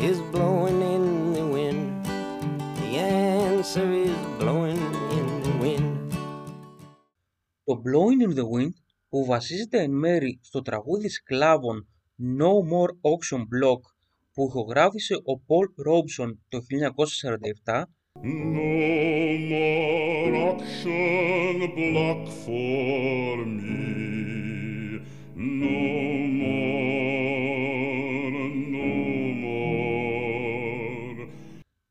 is 0.00 0.18
blowing 0.32 0.82
in 0.82 1.32
the 1.34 1.46
wind. 1.46 2.04
The 2.04 2.98
answer 2.98 3.92
is 3.92 4.16
blowing 4.38 4.82
in 5.16 5.42
the 5.42 5.54
wind. 5.60 6.14
Το 7.64 7.82
Blowing 7.84 8.22
in 8.22 8.34
the 8.34 8.44
Wind 8.44 8.72
που 9.08 9.24
βασίζεται 9.24 9.82
εν 9.82 9.90
μέρη 9.90 10.40
στο 10.42 10.62
τραγούδι 10.62 11.08
σκλάβων 11.08 11.88
No 12.38 12.52
More 12.72 12.90
Auction 12.90 13.40
Block 13.40 13.80
που 14.32 14.46
ηχογράφησε 14.48 15.14
ο 15.14 15.42
Paul 15.46 15.66
Robeson 15.88 16.36
το 16.48 16.58
1947 17.64 17.82
No 18.20 19.38
more 19.52 20.34
auction 20.50 21.72
block 21.76 22.26
for 22.42 23.44
me. 23.46 25.00
No 25.36 25.78
more, 26.40 26.70
no 28.74 28.88
more. 29.42 31.28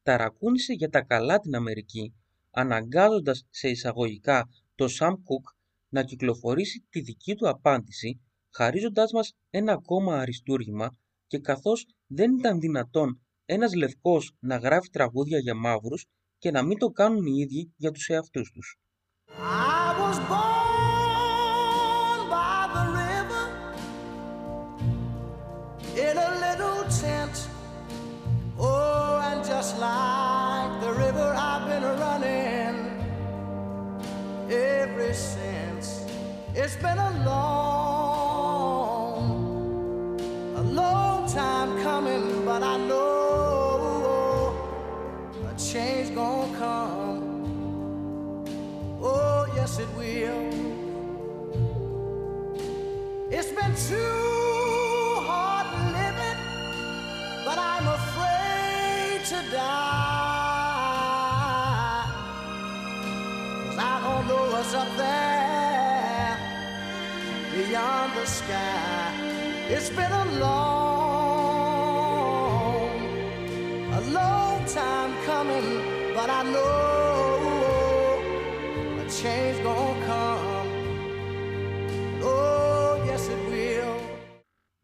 ταρακούνησε 0.04 0.74
για 0.74 0.90
τα 0.90 1.02
καλά 1.02 1.40
την 1.40 1.56
Αμερική, 1.56 2.14
αναγκάζοντας 2.52 3.46
σε 3.50 3.70
εισαγωγικά 3.70 4.50
το 4.76 4.86
Sam 5.00 5.12
Cooke 5.12 5.56
να 5.90 6.04
κυκλοφορήσει 6.04 6.86
τη 6.90 7.02
δική 7.02 7.36
του 7.36 7.50
απάντηση, 7.50 8.22
χαρίζοντάς 8.50 9.12
μας 9.12 9.34
ένα 9.50 9.74
ακόμα 9.74 10.20
αριστούργημα 10.20 10.98
και 11.28 11.40
καθώς 11.40 11.86
δεν 12.08 12.38
ήταν 12.38 12.60
δυνατόν 12.60 13.22
ένας 13.50 13.74
λευκός 13.76 14.32
να 14.40 14.58
γράφει 14.58 14.90
τραγούδια 14.90 15.40
για 15.40 15.56
μαύρους 15.56 16.06
και 16.38 16.52
να 16.52 16.64
μην 16.64 16.78
το 16.78 16.88
κάνουν 16.88 17.26
οι 17.26 17.40
ίδιοι 17.40 17.74
για 17.76 17.92
τους 17.92 18.08
εαυτούς 18.08 18.52
τους. 18.52 18.78
It's 36.60 36.76
it 49.80 49.90
will. 49.96 50.50
It's 53.30 53.52
been 53.52 53.76
too 53.90 55.22
hard 55.30 55.68
living, 55.98 56.40
but 57.46 57.58
I'm 57.60 57.88
afraid 58.00 59.20
to 59.32 59.40
die. 59.52 59.68
'Cause 63.64 63.78
I 63.78 63.96
don't 64.06 64.26
know 64.30 64.44
what's 64.54 64.74
up 64.74 64.90
there 64.98 66.38
beyond 67.54 68.10
the 68.18 68.26
sky. 68.26 69.12
It's 69.70 69.90
been 69.90 70.14
a 70.24 70.26
long, 70.44 71.68
a 74.00 74.02
long 74.18 74.58
time 74.80 75.12
coming, 75.26 75.68
but 76.16 76.30
I 76.30 76.42
know 76.54 76.87
change 79.22 79.58
gonna 79.66 80.06
come. 80.10 80.70
Oh, 82.32 82.94
yes, 83.08 83.24
it 83.34 83.42
will. 83.50 83.96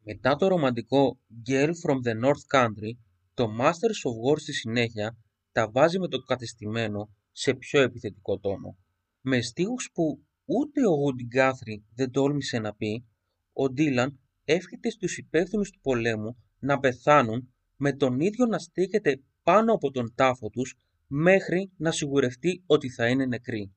Μετά 0.04 0.36
το 0.36 0.48
ρομαντικό 0.48 1.20
Girl 1.50 1.70
from 1.86 1.98
the 2.08 2.26
North 2.26 2.60
Country, 2.60 2.92
το 3.34 3.48
Masters 3.60 4.02
of 4.10 4.16
War 4.26 4.40
στη 4.40 4.54
συνέχεια 4.54 5.18
τα 5.52 5.70
βάζει 5.72 6.00
με 6.00 6.08
το 6.08 6.18
κατεστημένο 6.20 7.10
σε 7.32 7.54
πιο 7.54 7.82
επιθετικό 7.82 8.40
τόνο. 8.40 8.78
Με 9.22 9.42
στίχους 9.42 9.90
που 9.94 10.24
ούτε 10.46 10.82
ο 10.88 10.94
Woody 11.04 11.38
Guthrie 11.38 11.82
δεν 11.96 12.12
τόλμησε 12.12 12.60
να 12.60 12.76
πει, 12.76 13.06
ο 13.54 13.70
Ντίλαν 13.70 14.20
εύχεται 14.44 14.90
στους 14.90 15.18
υπεύθυνους 15.18 15.70
του 15.70 15.80
πολέμου 15.82 16.38
να 16.60 16.80
πεθάνουν 16.80 17.54
με 17.76 17.94
τον 17.94 18.20
ίδιο 18.20 18.46
να 18.46 18.60
στέκεται 18.60 19.22
πάνω 19.44 19.74
από 19.74 19.92
τον 19.92 20.14
τάφο 20.16 20.50
τους 20.50 20.76
μέχρι 21.08 21.72
να 21.78 21.92
σιγουρευτεί 21.92 22.64
ότι 22.66 22.90
θα 22.90 23.08
είναι 23.08 23.26
νεκροί. 23.26 23.72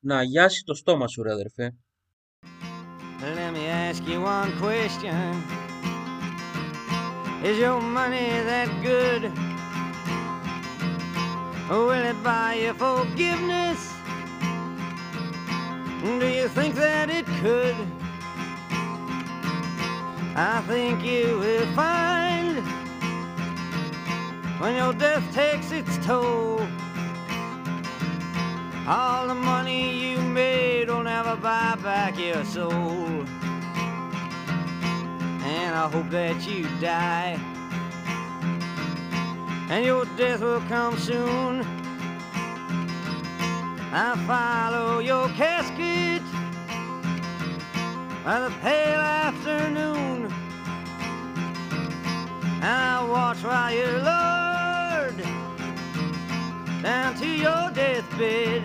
Να 0.00 0.18
αγιάσει 0.18 0.64
το 0.64 0.74
στόμα 0.74 1.08
σου 1.08 1.22
ρε 1.22 1.32
αδερφέ. 1.32 1.76
Let 3.20 3.52
me 3.52 3.64
ask 3.66 4.00
you 4.06 4.20
one 4.20 4.50
question. 4.64 5.32
Is 7.48 7.56
your 7.58 7.80
money 7.80 8.30
that 8.50 8.68
good? 8.88 9.22
Or 11.70 11.80
will 11.88 12.04
it 12.12 12.18
buy 12.22 12.50
you 12.62 12.72
forgiveness? 12.74 13.80
Do 16.20 16.28
you 16.38 16.46
think 16.56 16.72
that 16.86 17.06
it 17.18 17.26
could? 17.42 17.76
I 20.36 20.56
think 20.70 20.96
you 21.12 21.26
will 21.42 21.68
find 21.82 22.54
when 24.60 24.72
your 24.80 24.92
death 25.04 25.26
takes 25.34 25.68
its 25.72 25.94
toll. 26.06 26.60
All 28.90 29.28
the 29.28 29.34
money 29.34 30.12
you 30.12 30.18
made 30.18 30.88
will 30.88 31.02
never 31.02 31.36
buy 31.36 31.76
back 31.82 32.18
your 32.18 32.42
soul. 32.42 32.72
And 35.44 35.74
I 35.74 35.90
hope 35.92 36.08
that 36.08 36.48
you 36.48 36.62
die. 36.80 37.38
And 39.68 39.84
your 39.84 40.06
death 40.16 40.40
will 40.40 40.62
come 40.68 40.96
soon. 40.96 41.66
I 43.92 44.16
follow 44.26 45.00
your 45.00 45.28
casket 45.36 46.22
by 48.24 48.40
the 48.40 48.54
pale 48.62 49.00
afternoon. 49.00 50.32
I 52.62 53.06
watch 53.06 53.44
while 53.44 53.70
you're 53.70 53.98
down 56.82 57.14
to 57.16 57.26
your 57.26 57.70
deathbed. 57.74 58.62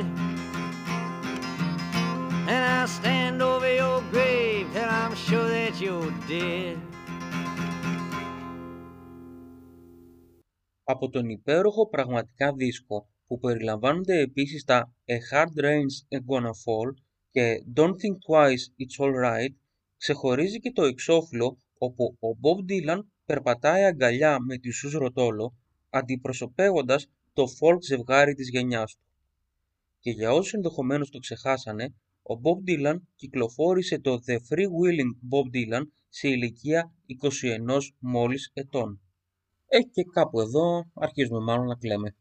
And 2.54 2.63
I 2.82 2.86
stand 2.86 3.41
over 3.41 3.69
your 3.73 4.02
grave 4.12 4.67
till 4.73 4.89
I'm 5.02 5.15
sure 5.15 5.47
that 5.47 5.73
you're 5.82 6.13
dead. 6.28 6.78
από 10.86 11.10
τον 11.10 11.30
υπέροχο 11.30 11.89
πραγματικά 11.89 12.54
δίσκο 12.54 13.10
που 13.28 13.39
περιλαμβάνονται 13.39 14.19
επίσης 14.19 14.63
τα 14.63 14.93
A 15.06 15.36
Hard 15.36 15.63
Rain's 15.63 16.19
Gonna 16.30 16.54
Fall 16.63 16.93
και 17.32 17.63
Don't 17.76 17.95
Think 18.02 18.17
Twice 18.28 18.65
It's 18.82 19.06
Alright 19.06 19.54
ξεχωρίζει 19.97 20.60
και 20.60 20.71
το 20.71 20.84
εξώφυλλο 20.84 21.58
όπου 21.78 22.17
ο 22.19 22.28
Bob 22.41 22.71
Dylan 22.71 22.99
περπατάει 23.26 23.84
αγκαλιά 23.84 24.39
με 24.39 24.58
τη 24.58 24.71
Σους 24.71 24.93
Ροτόλο 24.93 25.58
αντιπροσωπεύοντας 25.89 27.08
το 27.34 27.43
folk 27.43 27.82
ζευγάρι 27.82 28.34
της 28.34 28.50
γενιάς 28.50 28.96
του. 28.96 29.04
Και 30.00 30.12
για 30.12 30.32
όσους 30.34 30.54
ενδεχομένως 30.54 31.10
το 31.10 31.19
ξεχάσανε, 31.19 31.93
ο 32.24 32.34
Bob 32.43 32.69
Dylan 32.69 32.98
κυκλοφόρησε 33.15 34.00
το 34.00 34.19
The 34.28 34.34
Free 34.34 34.67
Willing 34.80 35.12
Bob 35.32 35.56
Dylan 35.56 35.84
σε 36.10 36.28
ηλικία 36.28 36.93
21 37.67 37.93
μόλις 38.00 38.52
ετών. 38.54 39.02
Ε, 39.67 39.80
και 39.82 40.04
κάπου 40.13 40.39
εδώ 40.39 40.86
αρχίζουμε 40.93 41.39
μάλλον 41.39 41.65
να 41.65 41.76
κλαίμε. 41.76 42.15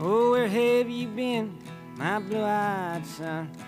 Oh, 0.00 0.30
where 0.30 0.48
have 0.48 0.88
you 0.88 1.08
been, 1.08 1.46
my 1.98 2.20
blue-eyed 2.20 3.04
son? 3.04 3.67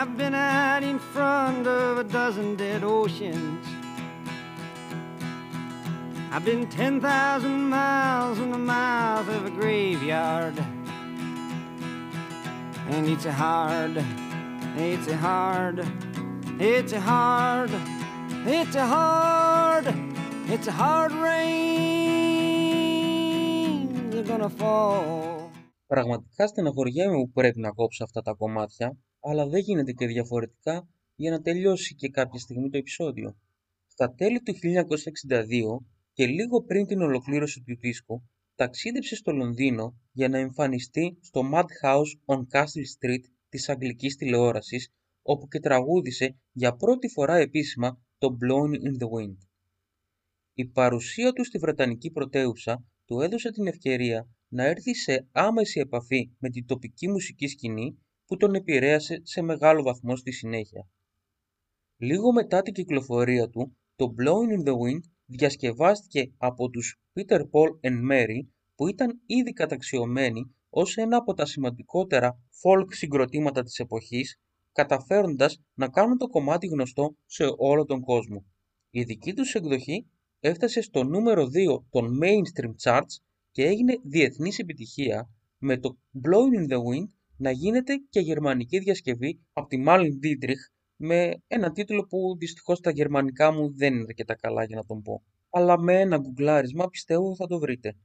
I've 0.00 0.16
been 0.16 0.34
out 0.34 0.82
in 0.82 0.98
front 0.98 1.66
of 1.66 1.98
a 1.98 2.04
dozen 2.04 2.56
dead 2.56 2.82
oceans. 2.82 3.66
I've 6.32 6.42
been 6.42 6.66
10,000 6.70 7.68
miles 7.68 8.38
in 8.38 8.50
the 8.50 8.56
mouth 8.56 9.28
of 9.28 9.44
a 9.44 9.50
graveyard. 9.50 10.58
And 12.88 13.06
it's 13.10 13.26
a 13.26 13.32
hard, 13.32 14.02
it's 14.78 15.06
a 15.06 15.16
hard, 15.18 15.84
it's 16.58 16.92
a 16.94 17.00
hard, 17.00 17.70
it's 18.46 18.76
a 18.76 18.86
hard, 18.86 19.86
it's 20.46 20.66
a 20.66 20.72
hard 20.72 21.12
rain. 21.12 21.50
You're 24.12 24.24
gonna 24.24 24.48
fall. 24.48 25.50
Πραγματικά 25.86 26.46
στεναχωριέμαι 26.46 27.16
που 27.16 27.30
πρέπει 27.30 27.60
να 27.60 27.70
κόψω 27.70 28.04
αυτά 28.04 28.22
τα 28.22 28.32
κομμάτια, 28.32 28.96
αλλά 29.20 29.46
δεν 29.46 29.60
γίνεται 29.60 29.92
και 29.92 30.06
διαφορετικά 30.06 30.88
για 31.14 31.30
να 31.30 31.40
τελειώσει 31.40 31.94
και 31.94 32.08
κάποια 32.08 32.38
στιγμή 32.38 32.70
το 32.70 32.78
επεισόδιο. 32.78 33.36
Στα 33.86 34.14
τέλη 34.14 34.40
του 34.40 34.54
1962 34.54 35.84
και 36.12 36.26
λίγο 36.26 36.62
πριν 36.62 36.86
την 36.86 37.00
ολοκλήρωση 37.00 37.62
του 37.66 37.76
δίσκου, 37.76 38.22
ταξίδεψε 38.54 39.16
στο 39.16 39.32
Λονδίνο 39.32 40.00
για 40.12 40.28
να 40.28 40.38
εμφανιστεί 40.38 41.18
στο 41.20 41.42
Madhouse 41.52 42.34
on 42.34 42.38
Castle 42.52 42.86
Street 42.98 43.24
της 43.48 43.68
αγγλικής 43.68 44.16
τηλεόρασης, 44.16 44.92
όπου 45.22 45.48
και 45.48 45.60
τραγούδισε 45.60 46.36
για 46.52 46.76
πρώτη 46.76 47.08
φορά 47.08 47.36
επίσημα 47.36 48.00
το 48.18 48.36
Blowing 48.40 48.74
in 48.74 49.02
the 49.02 49.08
Wind. 49.08 49.36
Η 50.54 50.66
παρουσία 50.66 51.32
του 51.32 51.44
στη 51.44 51.58
Βρετανική 51.58 52.10
πρωτεύουσα 52.10 52.84
του 53.04 53.20
έδωσε 53.20 53.50
την 53.50 53.66
ευκαιρία 53.66 54.28
να 54.48 54.64
έρθει 54.64 54.94
σε 54.94 55.28
άμεση 55.32 55.80
επαφή 55.80 56.30
με 56.38 56.50
την 56.50 56.66
τοπική 56.66 57.08
μουσική 57.08 57.46
σκηνή 57.46 57.98
που 58.30 58.36
τον 58.36 58.54
επηρέασε 58.54 59.20
σε 59.22 59.42
μεγάλο 59.42 59.82
βαθμό 59.82 60.16
στη 60.16 60.32
συνέχεια. 60.32 60.88
Λίγο 61.96 62.32
μετά 62.32 62.62
την 62.62 62.74
κυκλοφορία 62.74 63.48
του, 63.48 63.76
το 63.96 64.14
Blowing 64.18 64.58
in 64.58 64.68
the 64.68 64.72
Wind 64.72 65.00
διασκευάστηκε 65.26 66.32
από 66.38 66.68
τους 66.68 67.00
Peter 67.14 67.38
Paul 67.38 67.68
and 67.80 68.10
Mary 68.10 68.46
που 68.74 68.88
ήταν 68.88 69.20
ήδη 69.26 69.52
καταξιωμένοι 69.52 70.54
ως 70.70 70.96
ένα 70.96 71.16
από 71.16 71.34
τα 71.34 71.46
σημαντικότερα 71.46 72.40
folk 72.62 72.86
συγκροτήματα 72.88 73.62
της 73.62 73.78
εποχής, 73.78 74.38
καταφέροντας 74.72 75.60
να 75.74 75.88
κάνουν 75.88 76.18
το 76.18 76.28
κομμάτι 76.28 76.66
γνωστό 76.66 77.16
σε 77.26 77.44
όλο 77.56 77.84
τον 77.84 78.00
κόσμο. 78.00 78.44
Η 78.90 79.02
δική 79.02 79.34
τους 79.34 79.54
εκδοχή 79.54 80.06
έφτασε 80.40 80.80
στο 80.80 81.04
νούμερο 81.04 81.46
2 81.46 81.84
των 81.90 82.18
mainstream 82.22 82.74
charts 82.82 83.16
και 83.50 83.64
έγινε 83.64 83.94
διεθνής 84.02 84.58
επιτυχία, 84.58 85.30
με 85.58 85.78
το 85.78 85.96
Blowing 86.14 86.68
in 86.68 86.72
the 86.72 86.76
Wind 86.76 87.18
να 87.40 87.50
γίνεται 87.50 87.94
και 88.08 88.20
γερμανική 88.20 88.78
διασκευή 88.78 89.40
από 89.52 89.66
τη 89.68 89.82
Malin 89.86 90.10
Dietrich 90.24 90.64
με 90.96 91.42
ένα 91.46 91.72
τίτλο 91.72 92.06
που 92.06 92.36
δυστυχώς 92.38 92.80
τα 92.80 92.90
γερμανικά 92.90 93.52
μου 93.52 93.74
δεν 93.76 93.94
είναι 93.94 94.04
αρκετά 94.08 94.34
καλά 94.34 94.64
για 94.64 94.76
να 94.76 94.84
τον 94.84 95.02
πω. 95.02 95.22
Αλλά 95.50 95.78
με 95.78 96.00
ένα 96.00 96.18
γκουγκλάρισμα 96.18 96.88
πιστεύω 96.88 97.34
θα 97.36 97.46
το 97.46 97.58
βρείτε. 97.58 97.96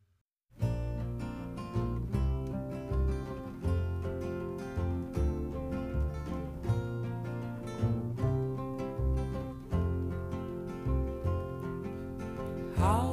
How 12.77 13.09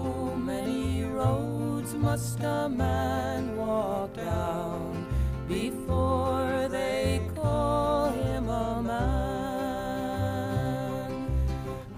many 0.50 1.04
roads 1.18 1.92
must 2.06 2.40
a 2.56 2.60
man 2.80 3.42
walk 3.60 4.12
down; 4.14 4.71
they 6.68 7.20
call 7.34 8.10
him 8.10 8.48
a 8.48 8.82
man? 8.82 9.02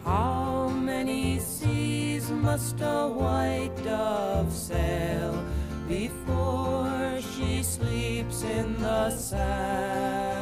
How 0.04 0.68
many 0.68 1.38
seas 1.38 2.30
must 2.30 2.80
a 2.80 3.08
white 3.08 3.76
dove 3.84 4.52
sail 4.52 5.44
before 5.88 7.20
she 7.34 7.62
sleeps 7.62 8.42
in 8.42 8.80
the 8.80 9.10
sand? 9.10 10.34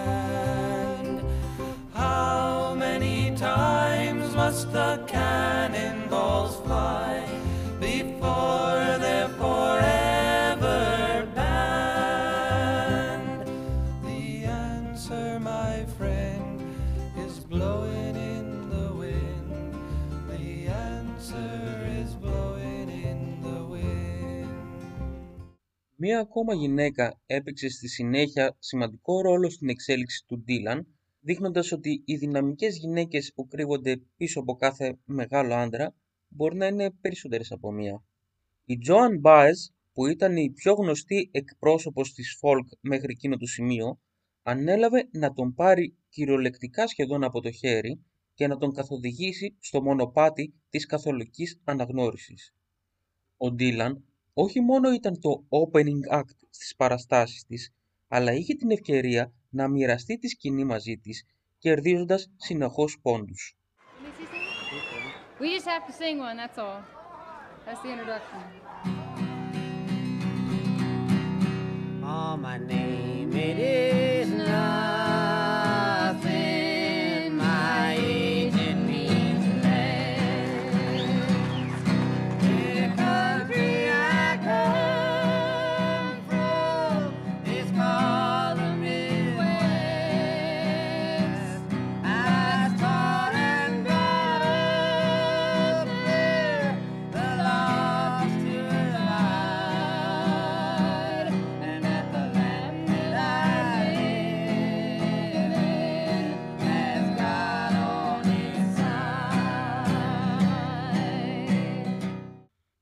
How 1.93 2.75
many 2.75 3.35
times 3.37 4.35
must 4.35 4.73
the 4.73 5.03
cannonballs 5.07 6.57
fly 6.65 7.32
Μία 26.05 26.21
ακόμα 26.21 26.55
γυναίκα 26.55 27.21
έπαιξε 27.27 27.69
στη 27.69 27.89
συνέχεια 27.89 28.57
σημαντικό 28.59 29.21
ρόλο 29.21 29.51
στην 29.51 29.69
εξέλιξη 29.69 30.25
του 30.27 30.45
Dylan, 30.49 30.81
δείχνοντας 31.21 31.73
ότι 31.73 32.03
οι 32.05 32.17
δυναμικές 32.17 32.77
γυναίκες 32.77 33.33
που 33.35 33.49
κρύβονται 33.49 34.01
πίσω 34.17 34.41
από 34.41 34.55
κάθε 34.55 34.99
μεγάλο 35.05 35.55
άντρα 35.55 35.95
μπορεί 36.29 36.57
να 36.57 36.67
είναι 36.67 36.91
περισσότερες 36.91 37.53
από 37.53 37.73
μία. 37.73 38.05
Η 38.65 38.79
Joan 38.89 39.21
Baez, 39.23 39.55
που 39.93 40.07
ήταν 40.07 40.37
η 40.37 40.51
πιο 40.51 40.73
γνωστή 40.73 41.29
εκπρόσωπος 41.33 42.13
της 42.13 42.39
folk 42.43 42.77
μέχρι 42.81 43.13
εκείνο 43.13 43.37
το 43.37 43.47
σημείο, 43.47 44.01
ανέλαβε 44.43 45.09
να 45.13 45.33
τον 45.33 45.55
πάρει 45.55 45.97
κυριολεκτικά 46.09 46.87
σχεδόν 46.87 47.25
από 47.25 47.41
το 47.41 47.51
χέρι 47.51 48.05
και 48.35 48.47
να 48.47 48.57
τον 48.57 48.73
καθοδηγήσει 48.73 49.57
στο 49.59 49.83
μονοπάτι 49.83 50.55
της 50.71 50.87
καθολικής 50.87 51.61
αναγνώρισης. 51.65 52.55
Ο 53.37 53.47
Dylan 53.59 53.93
όχι 54.35 54.61
μόνο 54.61 54.93
ήταν 54.93 55.21
το 55.21 55.45
opening 55.49 56.19
act 56.19 56.37
στις 56.51 56.77
παραστάσεις 56.77 57.45
της, 57.45 57.73
αλλά 58.09 58.33
είχε 58.33 58.55
την 58.55 58.71
ευκαιρία 58.71 59.33
να 59.51 59.69
μοιραστεί 59.69 60.19
τη 60.19 60.29
σκηνή 60.29 60.65
μαζί 60.65 60.97
της, 60.97 61.25
κερδίζοντας 61.59 62.31
συνεχώς 62.37 62.99
πόντους. 63.03 63.57
We 65.41 65.49
just 65.57 65.67
have 65.67 65.85
to 65.89 65.93
sing 65.93 66.19
one, 66.29 66.37
that's 66.43 66.59
all. 66.59 66.81
That's 67.67 67.81
the 67.83 67.91
introduction. 67.95 68.43
Oh, 72.05 72.37
my 72.37 72.59
name, 72.59 73.31
it 73.49 73.59
is 73.59 73.92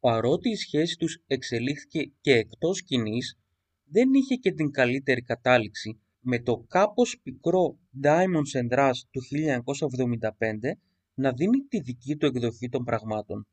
Παρότι 0.01 0.51
η 0.51 0.57
σχέση 0.57 0.97
τους 0.97 1.23
εξελίχθηκε 1.27 2.13
και 2.21 2.33
εκτός 2.33 2.77
σκηνής, 2.77 3.39
δεν 3.85 4.15
είχε 4.15 4.35
και 4.35 4.53
την 4.53 4.71
καλύτερη 4.71 5.23
κατάληξη, 5.23 6.01
με 6.21 6.39
το 6.39 6.65
κάπως 6.69 7.21
πικρό 7.23 7.79
Diamonds 8.03 8.61
and 8.61 8.79
Rush 8.79 9.01
του 9.11 9.21
1975 9.21 10.77
να 11.15 11.33
δίνει 11.33 11.59
τη 11.69 11.81
δική 11.81 12.17
του 12.17 12.27
εκδοχή 12.27 12.69
των 12.69 12.85
πραγμάτων. 12.85 13.47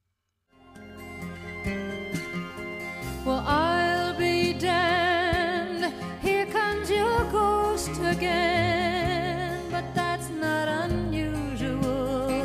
Well, 3.26 3.44
I'll 3.46 4.14
be 4.18 4.54
damned. 4.68 5.84
Here 6.28 6.48
comes 6.58 6.88
your 7.00 7.20
ghost 7.40 7.96
again. 8.14 9.60
But 9.74 9.86
that's 10.00 10.30
not 10.46 10.66
unusual. 10.86 12.42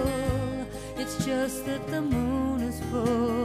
It's 1.01 1.17
just 1.29 1.59
that 1.69 1.83
the 1.93 2.03
moon 2.13 2.59
is 2.71 2.79
full 2.91 3.42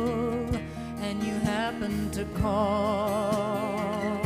happened 1.71 2.13
to 2.13 2.23
call. 2.41 4.21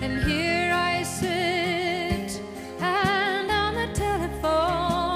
And 0.00 0.22
here 0.22 0.72
I 0.72 1.02
sit, 1.02 2.40
and 2.80 3.50
on 3.50 3.74
the 3.74 3.88
telephone, 3.92 5.10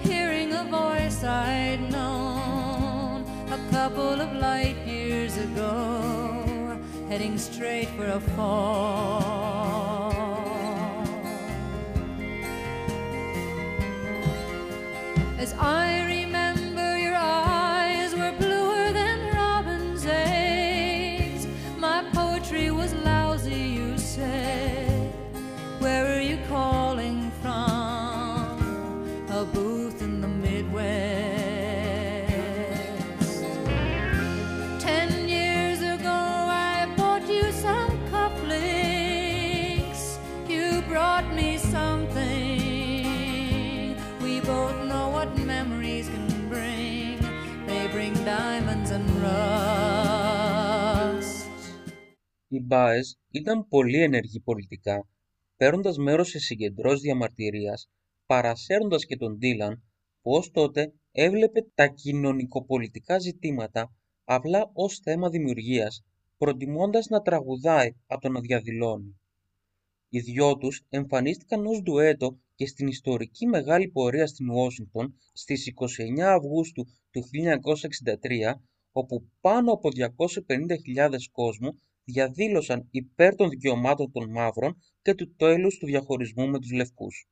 hearing 0.00 0.52
a 0.52 0.64
voice 0.64 1.22
I'd 1.22 1.80
known 1.92 3.24
a 3.52 3.58
couple 3.70 4.20
of 4.20 4.32
light 4.32 4.78
years 4.84 5.36
ago, 5.36 6.76
heading 7.08 7.38
straight 7.38 7.90
for 7.90 8.06
a 8.06 8.20
fall. 8.34 9.83
Οι 52.74 52.76
Baez 52.76 53.02
ήταν 53.30 53.68
πολύ 53.68 54.02
ενεργοί 54.02 54.40
πολιτικά, 54.40 55.08
παίρνοντας 55.56 55.96
μέρος 55.96 56.28
σε 56.28 56.38
συγκεντρώσεις 56.38 57.00
διαμαρτυρίας, 57.00 57.88
παρασέρνοντας 58.26 59.04
και 59.04 59.16
τον 59.16 59.36
Ντίλαν, 59.36 59.82
που 60.22 60.32
ως 60.32 60.50
τότε 60.50 60.92
έβλεπε 61.12 61.66
τα 61.74 61.86
κοινωνικοπολιτικά 61.86 63.18
ζητήματα 63.18 63.94
απλά 64.24 64.70
ως 64.72 64.98
θέμα 64.98 65.28
δημιουργίας, 65.28 66.04
προτιμώντας 66.38 67.06
να 67.06 67.20
τραγουδάει 67.22 67.90
από 68.06 68.20
το 68.20 68.28
να 68.28 68.40
διαδηλώνει. 68.40 69.20
Οι 70.08 70.20
δυο 70.20 70.56
τους 70.56 70.82
εμφανίστηκαν 70.88 71.66
ως 71.66 71.82
ντουέτο 71.82 72.38
και 72.54 72.66
στην 72.66 72.86
ιστορική 72.86 73.46
μεγάλη 73.46 73.88
πορεία 73.88 74.26
στην 74.26 74.50
Ουάσιγκτον 74.50 75.14
στις 75.32 75.72
29 76.18 76.20
Αυγούστου 76.20 76.86
του 77.10 77.22
1963, 77.22 78.60
όπου 78.92 79.28
πάνω 79.40 79.72
από 79.72 79.88
250.000 80.96 81.28
κόσμου 81.32 81.78
διαδήλωσαν 82.04 82.88
υπέρ 82.90 83.34
των 83.34 83.48
δικαιωμάτων 83.48 84.12
των 84.12 84.30
μαύρων 84.30 84.76
και 85.02 85.14
του 85.14 85.34
τέλους 85.36 85.78
του 85.78 85.86
διαχωρισμού 85.86 86.48
με 86.48 86.58
τους 86.58 86.72
λευκούς. 86.72 87.28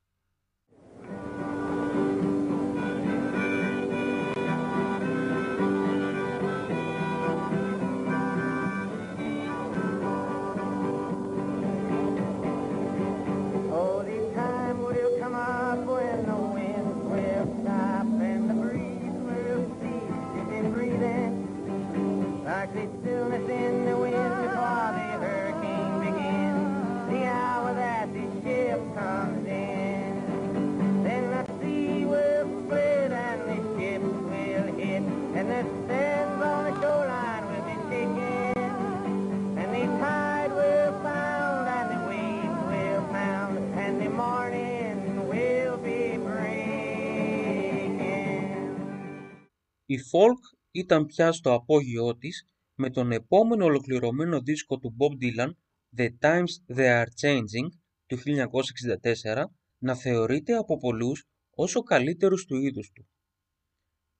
Η 49.93 49.99
folk 50.13 50.57
ήταν 50.71 51.07
πια 51.07 51.33
στο 51.33 51.53
απόγειό 51.53 52.17
της 52.17 52.47
με 52.75 52.91
τον 52.91 53.13
επόμενο 53.13 53.65
ολοκληρωμένο 53.65 54.41
δίσκο 54.41 54.79
του 54.79 54.97
Bob 54.99 55.13
Dylan, 55.23 55.51
The 55.97 56.09
Times 56.21 56.77
They 56.77 57.03
Are 57.03 57.07
Changing, 57.23 57.69
του 58.07 58.19
1964, 58.19 59.45
να 59.79 59.95
θεωρείται 59.95 60.57
από 60.57 60.77
πολλούς 60.77 61.25
ως 61.55 61.77
ο 61.77 61.83
καλύτερος 61.83 62.45
του 62.45 62.57
είδους 62.57 62.91
του. 62.91 63.09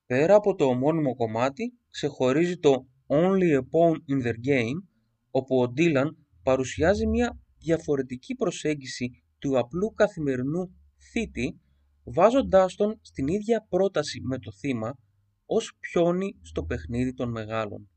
Πέρα 0.07 0.35
από 0.35 0.55
το 0.55 0.65
ομώνυμο 0.65 1.15
κομμάτι, 1.17 1.73
ξεχωρίζει 1.91 2.59
το 2.59 2.87
Only 3.07 3.59
a 3.59 3.61
Pawn 3.61 3.95
in 3.95 4.27
Their 4.27 4.49
Game, 4.49 4.87
όπου 5.31 5.63
ο 5.63 5.73
Dylan 5.77 6.09
παρουσιάζει 6.43 7.07
μια 7.07 7.41
διαφορετική 7.59 8.35
προσέγγιση 8.35 9.11
του 9.39 9.59
απλού 9.59 9.93
καθημερινού 9.93 10.75
θήτη, 11.13 11.61
βάζοντάς 12.05 12.75
τον 12.75 12.99
στην 13.03 13.27
ίδια 13.27 13.67
πρόταση 13.69 14.21
με 14.21 14.39
το 14.39 14.53
θύμα, 14.53 14.97
ως 15.55 15.77
πιόνι 15.81 16.37
στο 16.43 16.63
παιχνίδι 16.63 17.15
των 17.15 17.31
μεγάλων. 17.31 17.89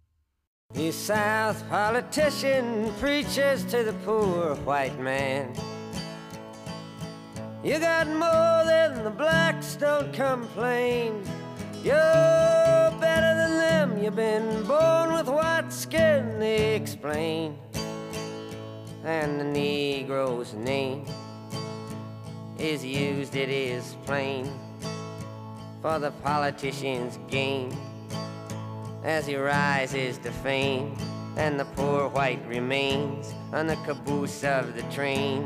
The 0.73 0.91
South 0.91 1.61
politician 1.69 2.65
preaches 3.01 3.59
to 3.71 3.79
the 3.89 3.95
poor 4.05 4.55
white 4.65 4.99
man. 4.99 5.45
You 7.67 7.75
got 7.79 8.07
more 8.25 8.59
than 8.71 8.91
the 9.07 9.15
blacks, 9.23 9.69
don't 9.85 10.11
complain. 10.25 11.09
You're 11.87 12.87
better 13.05 13.33
than 13.41 13.53
them, 13.65 13.87
you've 14.01 14.19
been 14.27 14.49
born 14.73 15.07
with 15.15 15.27
white 15.39 15.71
skin, 15.83 16.21
they 16.43 16.75
explain. 16.81 17.47
And 19.17 19.29
the 19.39 19.47
Negro's 19.59 20.51
name 20.71 21.01
is 22.71 22.79
used, 22.83 23.33
it 23.35 23.49
is 23.49 23.83
plain, 24.07 24.43
for 25.85 25.99
the 25.99 26.13
politician's 26.29 27.15
gain 27.29 27.69
as 29.15 29.21
he 29.27 29.35
rises 29.35 30.17
to 30.25 30.31
fame, 30.45 30.87
and 31.43 31.59
the 31.59 31.67
poor 31.77 32.01
white 32.15 32.43
remains 32.57 33.23
on 33.57 33.67
the 33.67 33.79
caboose 33.85 34.43
of 34.57 34.63
the 34.77 34.85
train. 34.97 35.37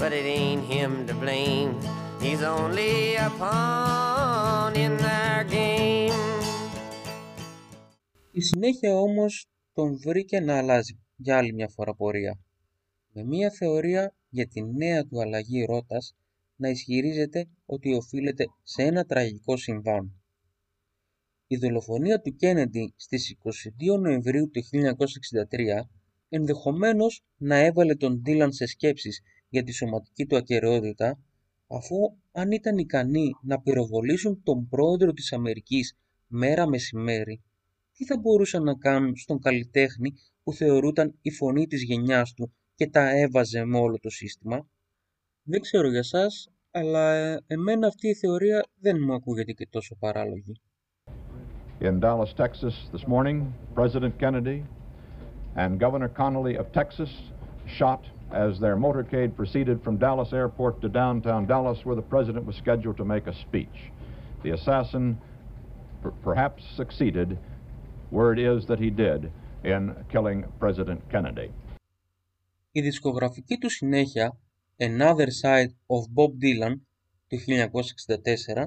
But 0.00 0.10
it 0.18 0.26
ain't 0.38 0.64
him 0.64 1.06
to 1.08 1.14
blame, 1.24 1.70
he's 2.24 2.42
only 2.42 3.16
a 3.16 3.28
pawn 3.38 4.72
in 4.84 4.92
their 4.96 5.44
game. 5.44 6.12
Η 8.30 8.40
συνέχεια 8.40 8.94
όμως 8.94 9.46
τον 9.72 9.98
βρήκε 9.98 10.40
να 10.40 10.56
αλλάζει 10.58 10.98
για 11.16 11.36
άλλη 11.36 11.52
μια 11.52 11.68
φορά 11.68 11.94
πορεία. 11.94 12.38
Με 13.12 13.24
μια 13.24 13.50
θεωρία 13.50 14.14
για 14.28 14.48
τη 14.48 14.62
νέα 14.62 15.04
του 15.06 15.20
αλλαγή 15.20 15.64
ρότας 15.64 16.14
να 16.62 16.68
ισχυρίζεται 16.68 17.48
ότι 17.66 17.94
οφείλεται 17.94 18.44
σε 18.62 18.82
ένα 18.82 19.04
τραγικό 19.04 19.56
συμβάν. 19.56 20.22
Η 21.46 21.56
δολοφονία 21.56 22.20
του 22.20 22.34
Κένεντι 22.36 22.94
στις 22.96 23.36
22 23.94 24.00
Νοεμβρίου 24.00 24.50
του 24.50 24.62
1963 25.50 25.86
ενδεχομένως 26.28 27.22
να 27.36 27.56
έβαλε 27.56 27.94
τον 27.94 28.20
Ντίλαν 28.20 28.52
σε 28.52 28.66
σκέψεις 28.66 29.22
για 29.48 29.62
τη 29.62 29.72
σωματική 29.72 30.26
του 30.26 30.36
ακαιρεότητα 30.36 31.18
αφού 31.66 31.96
αν 32.32 32.50
ήταν 32.50 32.78
ικανοί 32.78 33.30
να 33.42 33.60
πυροβολήσουν 33.60 34.42
τον 34.42 34.68
πρόεδρο 34.68 35.12
της 35.12 35.32
Αμερικής 35.32 35.96
μέρα 36.26 36.68
μεσημέρι 36.68 37.42
τι 37.92 38.04
θα 38.04 38.18
μπορούσαν 38.18 38.62
να 38.62 38.74
κάνουν 38.74 39.16
στον 39.16 39.40
καλλιτέχνη 39.40 40.12
που 40.42 40.52
θεωρούταν 40.52 41.18
η 41.22 41.30
φωνή 41.30 41.66
της 41.66 41.82
γενιάς 41.82 42.32
του 42.32 42.54
και 42.74 42.86
τα 42.86 43.10
έβαζε 43.10 43.64
με 43.64 43.78
όλο 43.78 43.98
το 43.98 44.10
σύστημα; 44.10 44.68
Δεν 45.44 45.60
ξέρω 45.60 45.88
για 45.88 46.02
σας, 46.02 46.48
αλλά 46.70 47.14
ε, 47.14 47.44
εμένα 47.46 47.86
αυτή 47.86 48.08
η 48.08 48.14
θεωρία 48.14 48.64
δεν 48.80 48.96
μου 49.06 49.14
ακούγεται 49.14 49.52
και 49.52 49.66
τόσο 49.70 49.96
παράλογη. 49.96 50.60
In 51.80 51.98
Dallas, 52.00 52.32
Texas, 52.36 52.74
this 52.92 53.06
morning, 53.08 53.38
President 53.74 54.14
Kennedy 54.22 54.58
and 55.56 55.80
Governor 55.80 56.08
Connolly 56.20 56.54
of 56.56 56.66
Texas 56.80 57.10
shot 57.78 58.02
as 58.44 58.52
their 58.60 58.76
motorcade 58.76 59.32
proceeded 59.40 59.76
from 59.84 59.94
Dallas 60.06 60.32
Airport 60.32 60.74
to 60.82 60.88
downtown 60.88 61.42
Dallas, 61.46 61.78
where 61.86 61.96
the 62.02 62.08
president 62.14 62.44
was 62.50 62.56
scheduled 62.64 62.96
to 63.02 63.06
make 63.14 63.26
a 63.26 63.34
speech. 63.46 63.76
The 64.44 64.52
assassin 64.58 65.04
per- 66.02 66.16
perhaps 66.28 66.60
succeeded, 66.80 67.28
word 68.20 68.38
is 68.52 68.58
that 68.70 68.78
he 68.84 68.90
did, 69.06 69.20
in 69.72 69.82
killing 70.12 70.38
President 70.64 71.00
Kennedy. 71.12 71.50
Η 72.72 72.80
δισκογραφική 72.80 73.58
του 73.58 73.70
συνέχεια 73.70 74.38
Another 74.78 75.28
Side 75.42 75.72
of 75.86 76.02
Bob 76.14 76.32
Dylan 76.42 76.74
του 77.26 77.38
1964 78.54 78.66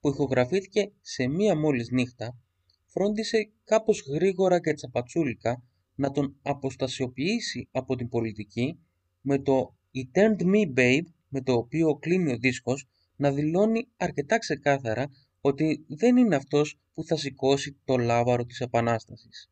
που 0.00 0.08
ηχογραφήθηκε 0.08 0.92
σε 1.00 1.26
μία 1.26 1.56
μόλις 1.56 1.90
νύχτα 1.90 2.38
φρόντισε 2.86 3.50
κάπως 3.64 4.04
γρήγορα 4.08 4.60
και 4.60 4.72
τσαπατσούλικα 4.72 5.62
να 5.94 6.10
τον 6.10 6.36
αποστασιοποιήσει 6.42 7.68
από 7.72 7.96
την 7.96 8.08
πολιτική 8.08 8.78
με 9.20 9.38
το 9.38 9.76
«It 9.94 10.18
turned 10.18 10.42
me 10.42 10.78
babe» 10.78 11.06
με 11.28 11.40
το 11.40 11.52
οποίο 11.52 11.94
κλείνει 11.94 12.32
ο 12.32 12.36
δίσκος 12.36 12.88
να 13.16 13.32
δηλώνει 13.32 13.88
αρκετά 13.96 14.38
ξεκάθαρα 14.38 15.10
ότι 15.40 15.84
δεν 15.88 16.16
είναι 16.16 16.36
αυτός 16.36 16.78
που 16.94 17.04
θα 17.04 17.16
σηκώσει 17.16 17.76
το 17.84 17.96
λάβαρο 17.96 18.44
της 18.44 18.60
Επανάστασης. 18.60 19.50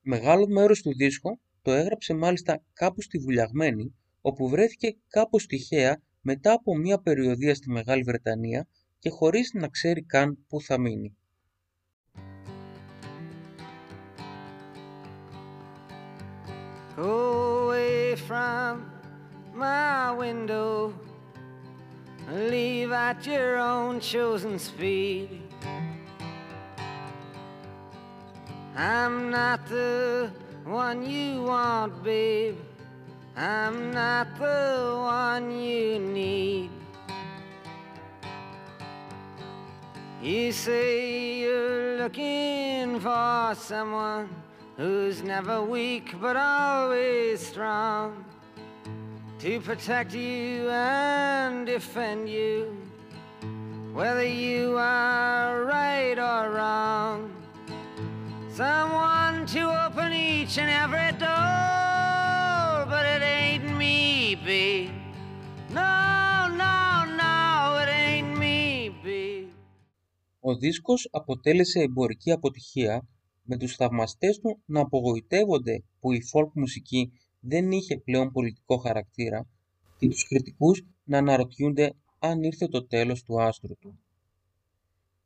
Μεγάλο 0.00 0.48
μέρος 0.48 0.82
του 0.82 0.94
δίσκου 0.96 1.40
το 1.62 1.72
έγραψε 1.72 2.14
μάλιστα 2.14 2.64
κάπου 2.72 3.02
στη 3.02 3.18
Βουλιαγμένη, 3.18 3.94
όπου 4.20 4.48
βρέθηκε 4.48 4.96
κάπως 5.08 5.46
τυχαία 5.46 6.02
μετά 6.20 6.52
από 6.52 6.76
μια 6.76 6.98
περιοδία 6.98 7.54
στη 7.54 7.70
Μεγάλη 7.70 8.02
Βρετανία 8.02 8.66
και 8.98 9.10
χωρίς 9.10 9.52
να 9.54 9.68
ξέρει 9.68 10.02
καν 10.02 10.38
πού 10.48 10.60
θα 10.60 10.78
μείνει. 10.78 11.16
Go 16.96 17.12
away 17.64 18.16
from 18.28 18.72
my 19.54 20.10
window 20.24 20.92
and 22.28 22.50
leave 22.50 22.90
at 23.08 23.24
your 23.24 23.56
own 23.58 24.00
chosen 24.00 24.58
speed. 24.58 25.28
I'm 28.76 29.30
not 29.30 29.60
the 29.68 30.30
one 30.64 31.00
you 31.08 31.42
want, 31.42 31.92
babe. 32.02 32.56
I'm 33.40 33.92
not 33.92 34.36
the 34.36 34.94
one 34.96 35.52
you 35.60 36.00
need. 36.00 36.70
You 40.20 40.50
say 40.50 41.38
you're 41.38 41.98
looking 41.98 42.98
for 42.98 43.54
someone 43.54 44.28
who's 44.76 45.22
never 45.22 45.62
weak 45.62 46.20
but 46.20 46.36
always 46.36 47.38
strong 47.46 48.24
to 49.38 49.60
protect 49.60 50.14
you 50.14 50.68
and 50.70 51.64
defend 51.64 52.28
you, 52.28 52.76
whether 53.92 54.26
you 54.26 54.76
are 54.76 55.62
right 55.62 56.18
or 56.18 56.50
wrong. 56.50 57.30
Someone 58.50 59.46
to 59.46 59.86
open 59.86 60.12
each 60.12 60.58
and 60.58 60.68
every 60.68 61.16
door, 61.20 61.97
but 62.90 63.04
it 63.14 63.22
ain't 63.36 63.68
me, 63.80 63.96
babe. 64.46 64.96
No, 65.78 65.92
no, 66.62 66.76
no, 67.20 67.34
it 67.82 67.90
ain't 68.04 68.32
me, 68.42 68.90
babe. 69.04 69.48
Ο 70.40 70.56
δίσκος 70.56 71.08
αποτέλεσε 71.10 71.80
εμπορική 71.80 72.30
αποτυχία 72.32 73.08
με 73.42 73.56
τους 73.56 73.74
θαυμαστές 73.76 74.38
του 74.38 74.62
να 74.64 74.80
απογοητεύονται 74.80 75.84
που 76.00 76.12
η 76.12 76.20
folk 76.32 76.50
μουσική 76.54 77.12
δεν 77.40 77.70
είχε 77.70 77.96
πλέον 77.96 78.32
πολιτικό 78.32 78.76
χαρακτήρα 78.76 79.46
και 79.98 80.08
τους 80.08 80.26
κριτικούς 80.28 80.82
να 81.04 81.18
αναρωτιούνται 81.18 81.94
αν 82.18 82.42
ήρθε 82.42 82.68
το 82.68 82.86
τέλος 82.86 83.22
του 83.22 83.42
άστρου 83.42 83.76
του. 83.78 83.98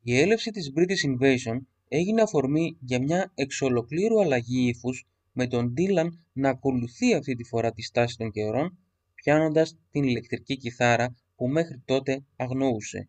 Η 0.02 0.18
έλευση 0.18 0.50
της 0.50 0.72
British 0.76 1.08
Invasion 1.10 1.58
έγινε 1.88 2.22
αφορμή 2.22 2.76
για 2.80 3.02
μια 3.02 3.32
εξ 3.34 3.62
ολοκλήρου 3.62 4.20
αλλαγή 4.20 4.68
ύφους 4.68 5.06
με 5.32 5.46
τον 5.46 5.74
Dylan 5.76 6.08
να 6.32 6.48
ακολουθεί 6.48 7.14
αυτή 7.14 7.34
τη 7.34 7.44
φορά 7.44 7.72
τη 7.72 7.82
στάση 7.82 8.16
των 8.16 8.30
καιρών 8.30 8.78
πιάνοντας 9.14 9.76
την 9.90 10.02
ηλεκτρική 10.02 10.56
κιθάρα 10.56 11.14
που 11.36 11.48
μέχρι 11.48 11.82
τότε 11.84 12.24
αγνοούσε. 12.36 13.08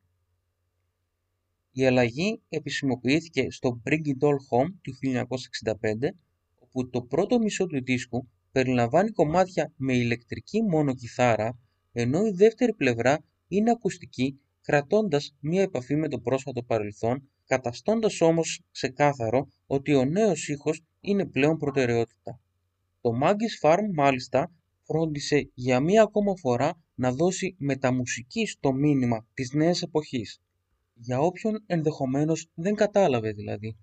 Η 1.72 1.86
αλλαγή 1.86 2.42
επισημοποιήθηκε 2.50 3.52
στο 3.52 3.82
Bring 3.86 4.06
It 4.06 4.28
All 4.28 4.38
Home 4.50 4.74
του 4.82 4.94
1965, 5.02 6.10
όπου 6.60 6.90
το 6.90 7.02
πρώτο 7.02 7.40
μισό 7.40 7.66
του 7.66 7.84
δίσκου 7.84 8.28
περιλαμβάνει 8.52 9.12
κομμάτια 9.12 9.74
με 9.76 9.94
ηλεκτρική 9.94 10.62
μόνο 10.62 10.94
κιθάρα, 10.94 11.60
ενώ 11.92 12.26
η 12.26 12.32
δεύτερη 12.32 12.74
πλευρά 12.74 13.24
είναι 13.48 13.72
ακουστική, 13.72 14.40
κρατώντας 14.62 15.36
μία 15.40 15.62
επαφή 15.62 15.96
με 15.96 16.08
το 16.08 16.20
πρόσφατο 16.20 16.64
παρελθόν, 16.64 17.30
καταστώντας 17.48 18.22
όμως 18.22 18.62
ξεκάθαρο 18.72 19.48
ότι 19.68 19.94
ο 19.94 20.06
νέος 20.06 20.48
ήχος 20.48 20.82
είναι 21.00 21.26
πλέον 21.26 21.58
προτεραιότητα. 21.58 22.40
Το 23.02 23.12
Maggie's 23.24 23.70
Farm 23.70 23.94
μάλιστα 23.94 24.52
φρόντισε 24.84 25.52
για 25.54 25.80
μία 25.80 26.02
ακόμα 26.02 26.34
φορά 26.36 26.82
να 26.96 27.12
δώσει 27.12 27.56
μεταμουσική 27.60 28.46
στο 28.46 28.74
μήνυμα 28.74 29.28
της 29.34 29.54
νέας 29.54 29.82
εποχής 29.82 30.42
για 30.94 31.20
όποιον 31.20 31.64
ενδεχομένως 31.66 32.50
δεν 32.54 32.76
κατάλαβε 32.76 33.32
δηλαδή. 33.32 33.78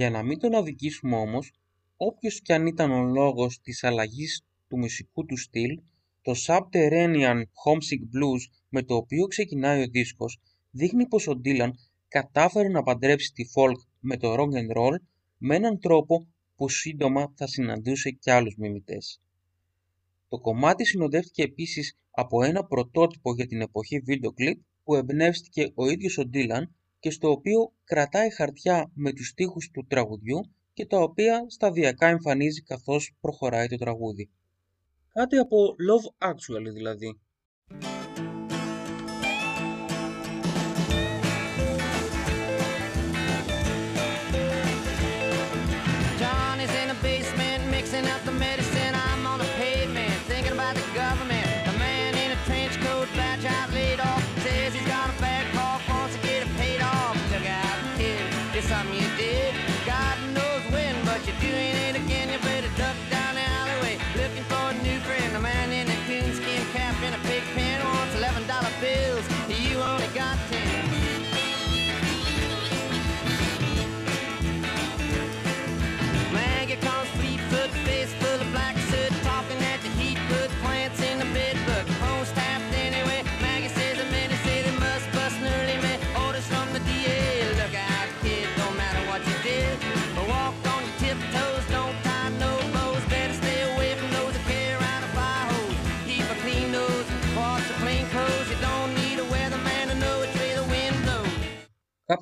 Για 0.00 0.10
να 0.10 0.22
μην 0.22 0.38
τον 0.38 0.54
αδικήσουμε 0.54 1.16
όμως, 1.16 1.52
όποιος 1.96 2.40
κι 2.40 2.52
αν 2.52 2.66
ήταν 2.66 2.90
ο 2.90 3.02
λόγος 3.02 3.60
της 3.60 3.84
αλλαγής 3.84 4.44
του 4.68 4.78
μουσικού 4.78 5.24
του 5.24 5.36
στυλ, 5.36 5.80
το 6.22 6.32
Subterranean 6.46 7.36
Homesick 7.36 8.02
Blues 8.14 8.40
με 8.68 8.82
το 8.82 8.94
οποίο 8.94 9.26
ξεκινάει 9.26 9.82
ο 9.82 9.86
δίσκος 9.86 10.38
δείχνει 10.70 11.06
πως 11.06 11.26
ο 11.28 11.40
Dylan 11.44 11.70
κατάφερε 12.08 12.68
να 12.68 12.82
παντρέψει 12.82 13.32
τη 13.32 13.44
folk 13.56 13.76
με 14.00 14.16
το 14.16 14.32
rock 14.32 14.52
and 14.52 14.76
roll 14.76 14.96
με 15.38 15.54
έναν 15.54 15.78
τρόπο 15.80 16.26
που 16.56 16.68
σύντομα 16.68 17.32
θα 17.36 17.46
συναντούσε 17.46 18.10
κι 18.10 18.30
άλλους 18.30 18.56
μιμητές. 18.56 19.20
Το 20.28 20.40
κομμάτι 20.40 20.86
συνοδεύτηκε 20.86 21.42
επίσης 21.42 21.96
από 22.10 22.42
ένα 22.44 22.64
πρωτότυπο 22.64 23.34
για 23.34 23.46
την 23.46 23.60
εποχή 23.60 23.98
βίντεο 23.98 24.32
κλιπ 24.32 24.60
που 24.84 24.94
εμπνεύστηκε 24.94 25.72
ο 25.74 25.88
ίδιος 25.90 26.18
ο 26.18 26.30
Dylan 26.32 26.62
και 27.00 27.10
στο 27.10 27.30
οποίο 27.30 27.72
κρατάει 27.84 28.30
χαρτιά 28.30 28.90
με 28.94 29.12
τους 29.12 29.28
στίχους 29.28 29.70
του 29.70 29.86
τραγουδιού 29.88 30.40
και 30.72 30.86
τα 30.86 30.98
οποία 30.98 31.44
σταδιακά 31.48 32.06
εμφανίζει 32.06 32.62
καθώς 32.62 33.16
προχωράει 33.20 33.66
το 33.66 33.76
τραγούδι. 33.76 34.30
Κάτι 35.12 35.36
από 35.36 35.56
Love 35.88 36.28
Actually 36.28 36.72
δηλαδή. 36.72 37.20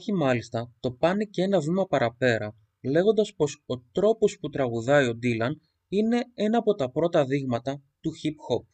Υπάρχει 0.08 0.26
μάλιστα 0.26 0.72
το 0.80 0.90
πάνε 0.90 1.24
και 1.24 1.42
ένα 1.42 1.60
βήμα 1.60 1.86
παραπέρα, 1.86 2.56
λέγοντας 2.82 3.34
πως 3.34 3.62
ο 3.66 3.78
τρόπος 3.78 4.38
που 4.40 4.48
τραγουδάει 4.48 5.08
ο 5.08 5.14
Ντίλαν 5.14 5.60
είναι 5.88 6.24
ένα 6.34 6.58
από 6.58 6.74
τα 6.74 6.90
πρώτα 6.90 7.24
δείγματα 7.24 7.82
του 8.00 8.10
hip 8.10 8.56
hop. 8.56 8.66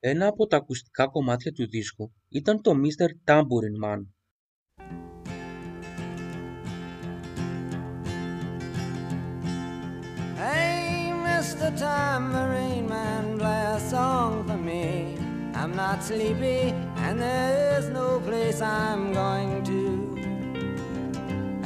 Ένα 0.00 0.26
από 0.26 0.46
τα 0.46 0.56
ακουστικά 0.56 1.06
κομμάτια 1.06 1.52
του 1.52 1.68
δίσκου 1.68 2.12
ήταν 2.28 2.62
το 2.62 2.70
Mr. 2.70 3.08
Tambourine 3.30 3.84
Man. 3.84 4.00
Hey, 10.44 11.12
Tambourine 11.84 12.88
Man, 12.94 13.24
play 13.38 13.64
a 13.76 13.80
song 13.90 14.32
for 14.48 14.60
me. 14.68 14.84
I'm 15.54 15.72
not 15.82 15.98
sleepy 16.08 16.60
and 17.04 17.20
there's 17.24 17.88
no 18.00 18.20
place 18.26 18.60
I'm 18.60 19.12
going 19.12 19.62
to. 19.70 20.01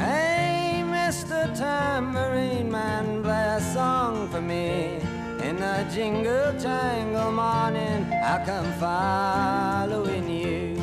Hey, 0.06 0.84
Mr. 0.86 1.52
Tambourine 1.58 2.70
Man, 2.70 3.24
play 3.24 3.56
a 3.56 3.60
song 3.74 4.28
for 4.28 4.40
me. 4.40 5.00
In 5.42 5.56
the 5.56 5.84
jingle 5.92 6.52
jangle 6.60 7.32
morning, 7.32 8.06
I'll 8.22 8.46
come 8.46 8.70
following 8.74 10.28
you. 10.30 10.76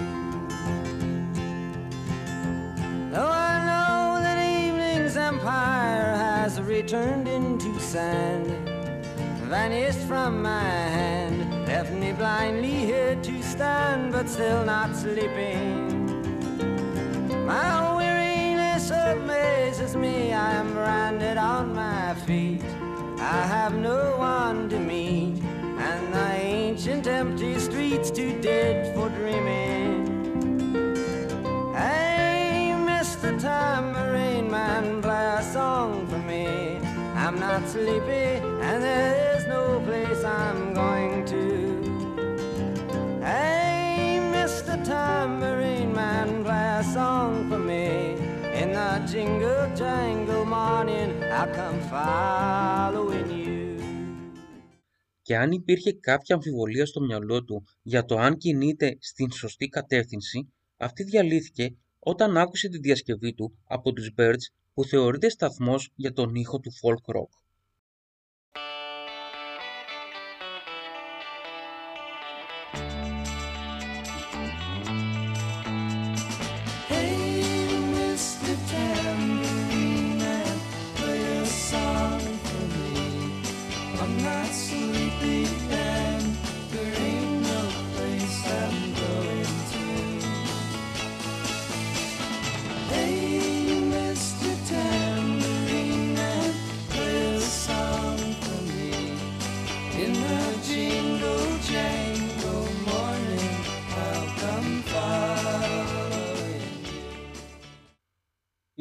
Though 3.14 3.32
I 3.32 3.54
know 3.70 4.22
that 4.26 4.40
evening's 4.60 5.16
empire 5.16 6.16
has 6.18 6.60
returned 6.60 7.30
into 7.30 7.80
sand, 7.80 8.48
vanished 9.48 10.00
from 10.00 10.42
my 10.42 10.70
hand, 10.98 11.66
left 11.66 11.94
me 11.94 12.12
blindly 12.12 12.76
here 12.92 13.16
to 13.24 13.42
stand, 13.42 14.12
but 14.12 14.28
still 14.28 14.66
not 14.66 14.94
sleeping. 14.94 15.94
My 17.46 17.94
weariness 18.84 19.14
amazes 19.14 19.96
me, 19.96 20.34
I 20.34 20.54
am 20.54 20.74
branded 20.74 21.38
on 21.38 21.74
my 21.74 22.14
feet. 22.26 22.64
I 23.20 23.46
have 23.46 23.76
no 23.76 24.18
one 24.18 24.70
to 24.70 24.80
meet, 24.80 25.42
and 25.78 26.14
the 26.14 26.32
ancient 26.34 27.08
empty 27.08 27.60
streets 27.60 28.12
too 28.12 28.40
dead 28.42 28.94
for 28.96 29.10
dreaming. 29.10 30.06
Hey, 31.74 32.74
Mr. 32.76 33.40
Tambourine 33.40 34.50
Man, 34.50 35.02
play 35.02 35.36
a 35.40 35.44
song 35.44 36.08
for 36.08 36.20
me. 36.20 36.80
I'm 37.16 37.40
not 37.40 37.68
sleepy, 37.68 38.42
and 38.68 38.84
there 38.84 39.38
is 39.38 39.48
no 39.48 39.82
place 39.86 40.24
I'm 40.24 40.74
going 40.74 41.26
to. 41.26 41.42
Hey, 43.22 44.20
Mr. 44.34 44.84
Tambourine 44.84 45.94
Man, 45.94 46.44
play 46.44 46.80
a 46.80 46.84
song 46.84 47.50
for 47.50 47.60
me. 47.60 47.73
In 48.74 48.80
the 48.80 49.12
jingle 49.12 49.66
jangle 49.82 50.46
morning, 50.46 51.12
I'll 51.40 51.54
come 51.58 51.80
following 51.92 53.30
you. 53.30 53.82
Και 55.22 55.38
αν 55.38 55.52
υπήρχε 55.52 55.94
κάποια 55.94 56.36
αμφιβολία 56.36 56.86
στο 56.86 57.02
μυαλό 57.02 57.44
του 57.44 57.64
για 57.82 58.06
το 58.06 58.18
αν 58.18 58.38
κινείται 58.38 58.98
στην 59.00 59.32
σωστή 59.32 59.68
κατεύθυνση, 59.68 60.54
αυτή 60.78 61.04
διαλύθηκε 61.04 61.76
όταν 62.00 62.38
άκουσε 62.38 62.70
τη 62.70 62.78
διασκευή 62.78 63.34
του 63.34 63.58
από 63.68 63.94
τους 63.94 64.12
Birds 64.18 64.46
που 64.74 64.84
θεωρείται 64.84 65.30
σταθμός 65.30 65.92
για 65.96 66.12
τον 66.12 66.36
ήχο 66.36 66.60
του 66.60 66.72
folk 66.82 67.16
rock. 67.16 67.43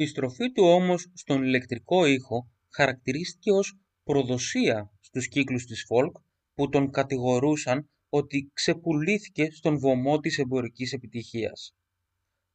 Η 0.03 0.05
στροφή 0.05 0.51
του 0.51 0.63
όμως 0.63 1.11
στον 1.13 1.43
ηλεκτρικό 1.43 2.05
ήχο 2.05 2.51
χαρακτηρίστηκε 2.69 3.51
ως 3.51 3.79
προδοσία 4.03 4.91
στους 4.99 5.27
κύκλους 5.27 5.65
της 5.65 5.85
folk 5.89 6.11
που 6.53 6.69
τον 6.69 6.91
κατηγορούσαν 6.91 7.89
ότι 8.09 8.51
ξεπουλήθηκε 8.53 9.51
στον 9.51 9.79
βωμό 9.79 10.19
της 10.19 10.37
εμπορικής 10.37 10.93
επιτυχίας. 10.93 11.75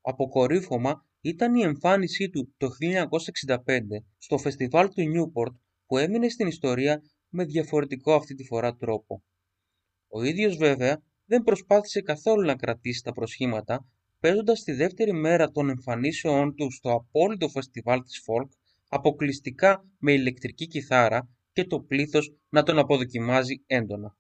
Αποκορύφωμα 0.01 1.07
ήταν 1.21 1.55
η 1.55 1.63
εμφάνισή 1.63 2.29
του 2.31 2.55
το 2.57 2.69
1965 2.79 3.81
στο 4.19 4.39
φεστιβάλ 4.39 4.89
του 4.89 5.03
Newport 5.03 5.55
που 5.87 5.97
έμεινε 5.97 6.29
στην 6.29 6.47
ιστορία 6.47 7.03
με 7.29 7.45
διαφορετικό 7.45 8.15
αυτή 8.15 8.35
τη 8.35 8.45
φορά 8.45 8.77
τρόπο. 8.77 9.23
Ο 10.09 10.23
ίδιος 10.23 10.57
βέβαια 10.57 11.03
δεν 11.25 11.43
προσπάθησε 11.43 12.01
καθόλου 12.01 12.45
να 12.45 12.57
κρατήσει 12.57 13.03
τα 13.03 13.13
προσχήματα 13.13 13.87
παίζοντας 14.21 14.63
τη 14.63 14.73
δεύτερη 14.73 15.13
μέρα 15.13 15.51
των 15.51 15.69
εμφανίσεών 15.69 16.55
του 16.55 16.73
στο 16.73 16.93
απόλυτο 16.93 17.49
φεστιβάλ 17.49 18.03
της 18.03 18.23
folk 18.27 18.49
αποκλειστικά 18.89 19.85
με 19.99 20.13
ηλεκτρική 20.13 20.67
κιθάρα 20.67 21.29
και 21.53 21.65
το 21.65 21.81
πλήθος 21.81 22.35
να 22.49 22.63
τον 22.63 22.79
αποδοκιμάζει 22.79 23.63
έντονα. 23.67 24.18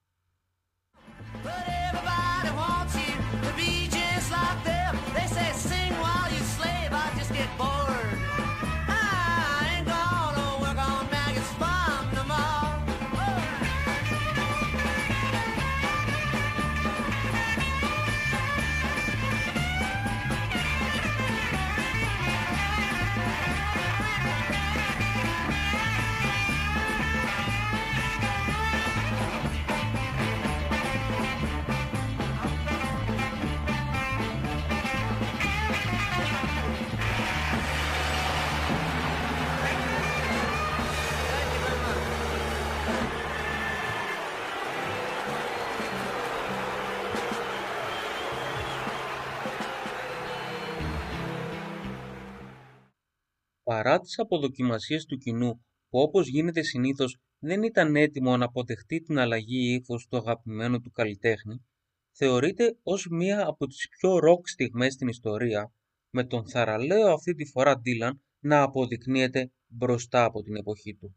Παρά 53.89 54.01
τις 54.01 54.19
αποδοκιμασίες 54.19 55.05
του 55.05 55.17
κοινού 55.17 55.65
που 55.89 55.99
όπως 56.01 56.29
γίνεται 56.29 56.63
συνήθως 56.63 57.19
δεν 57.39 57.63
ήταν 57.63 57.97
έτοιμο 57.97 58.37
να 58.37 58.45
αποδεχτεί 58.45 59.01
την 59.01 59.19
αλλαγή 59.19 59.75
ύφους 59.75 60.07
του 60.07 60.17
αγαπημένου 60.17 60.81
του 60.81 60.91
καλλιτέχνη, 60.91 61.67
θεωρείται 62.13 62.79
ως 62.83 63.07
μία 63.11 63.47
από 63.47 63.67
τις 63.67 63.89
πιο 63.89 64.19
ροκ 64.19 64.49
στιγμές 64.49 64.93
στην 64.93 65.09
ιστορία, 65.09 65.73
με 66.11 66.25
τον 66.25 66.49
θαραλέο 66.49 67.13
αυτή 67.13 67.35
τη 67.35 67.45
φορά 67.45 67.81
Dylan 67.85 68.13
να 68.39 68.63
αποδεικνύεται 68.63 69.53
μπροστά 69.67 70.25
από 70.25 70.43
την 70.43 70.57
εποχή 70.57 70.95
του. 70.95 71.17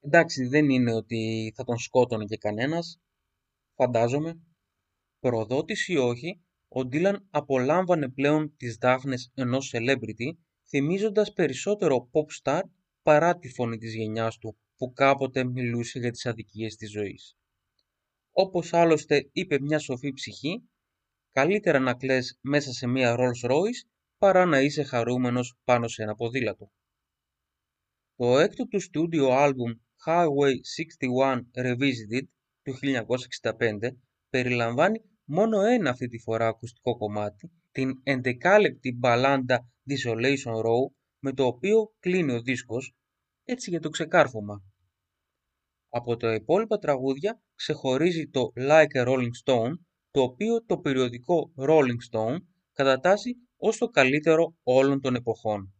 Εντάξει, 0.00 0.46
δεν 0.46 0.70
είναι 0.70 0.92
ότι 0.92 1.52
θα 1.56 1.64
τον 1.64 1.78
σκότωνε 1.78 2.24
και 2.24 2.36
κανένας, 2.36 3.00
φαντάζομαι. 3.74 4.40
Προδότης 5.20 5.88
ή 5.88 5.96
όχι, 5.96 6.40
ο 6.68 6.80
Dylan 6.80 7.16
απολάμβανε 7.30 8.08
πλέον 8.08 8.56
τις 8.56 8.76
δάφνες 8.76 9.30
ενός 9.34 9.72
celebrity, 9.74 10.36
θυμίζοντας 10.68 11.32
περισσότερο 11.32 12.10
pop 12.12 12.42
star 12.42 12.62
παρά 13.02 13.38
τη 13.38 13.48
φωνή 13.48 13.76
της 13.76 13.94
γενιάς 13.94 14.38
του 14.38 14.56
που 14.76 14.92
κάποτε 14.92 15.44
μιλούσε 15.44 15.98
για 15.98 16.10
τις 16.10 16.26
αδικίες 16.26 16.76
της 16.76 16.90
ζωής. 16.90 17.36
Όπως 18.32 18.72
άλλωστε 18.72 19.28
είπε 19.32 19.60
μια 19.60 19.78
σοφή 19.78 20.12
ψυχή, 20.12 20.62
καλύτερα 21.32 21.78
να 21.78 21.94
κλαις 21.94 22.38
μέσα 22.40 22.72
σε 22.72 22.86
μια 22.86 23.16
Rolls 23.18 23.50
Royce 23.50 23.88
παρά 24.18 24.44
να 24.44 24.60
είσαι 24.60 24.82
χαρούμενος 24.82 25.56
πάνω 25.64 25.88
σε 25.88 26.02
ένα 26.02 26.14
ποδήλατο. 26.14 26.70
Το 28.16 28.38
έκτο 28.38 28.66
του 28.66 28.80
στούντιο 28.80 29.28
άλμπουμ 29.28 29.72
Highway 30.06 30.54
61 31.22 31.40
Revisited 31.64 32.24
του 32.62 32.74
1965 33.40 33.96
περιλαμβάνει 34.30 35.00
μόνο 35.24 35.60
ένα 35.60 35.90
αυτή 35.90 36.08
τη 36.08 36.18
φορά 36.18 36.46
ακουστικό 36.46 36.96
κομμάτι, 36.96 37.50
την 37.70 38.02
11λεπτη 38.04 38.94
μπαλάντα 38.94 39.68
Desolation 39.88 40.54
Row, 40.64 40.92
με 41.18 41.32
το 41.32 41.46
οποίο 41.46 41.92
κλείνει 41.98 42.32
ο 42.32 42.42
δίσκος, 42.42 42.94
έτσι 43.44 43.70
για 43.70 43.80
το 43.80 43.88
ξεκάρφωμα. 43.88 44.62
Από 45.88 46.16
τα 46.16 46.34
υπόλοιπα 46.34 46.78
τραγούδια 46.78 47.42
ξεχωρίζει 47.54 48.28
το 48.28 48.52
Like 48.56 49.04
a 49.04 49.06
Rolling 49.06 49.34
Stone, 49.44 49.72
το 50.10 50.22
οποίο 50.22 50.64
το 50.64 50.78
περιοδικό 50.78 51.52
Rolling 51.56 52.10
Stone 52.10 52.36
κατατάσσει 52.72 53.34
ως 53.56 53.78
το 53.78 53.88
καλύτερο 53.88 54.54
όλων 54.62 55.00
των 55.00 55.14
εποχών. 55.14 55.74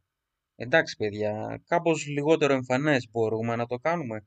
Εντάξει 0.54 0.96
παιδιά, 0.96 1.62
κάπως 1.66 2.06
λιγότερο 2.06 2.54
εμφανές 2.54 3.08
μπορούμε 3.10 3.56
να 3.56 3.66
το 3.66 3.76
κάνουμε. 3.76 4.26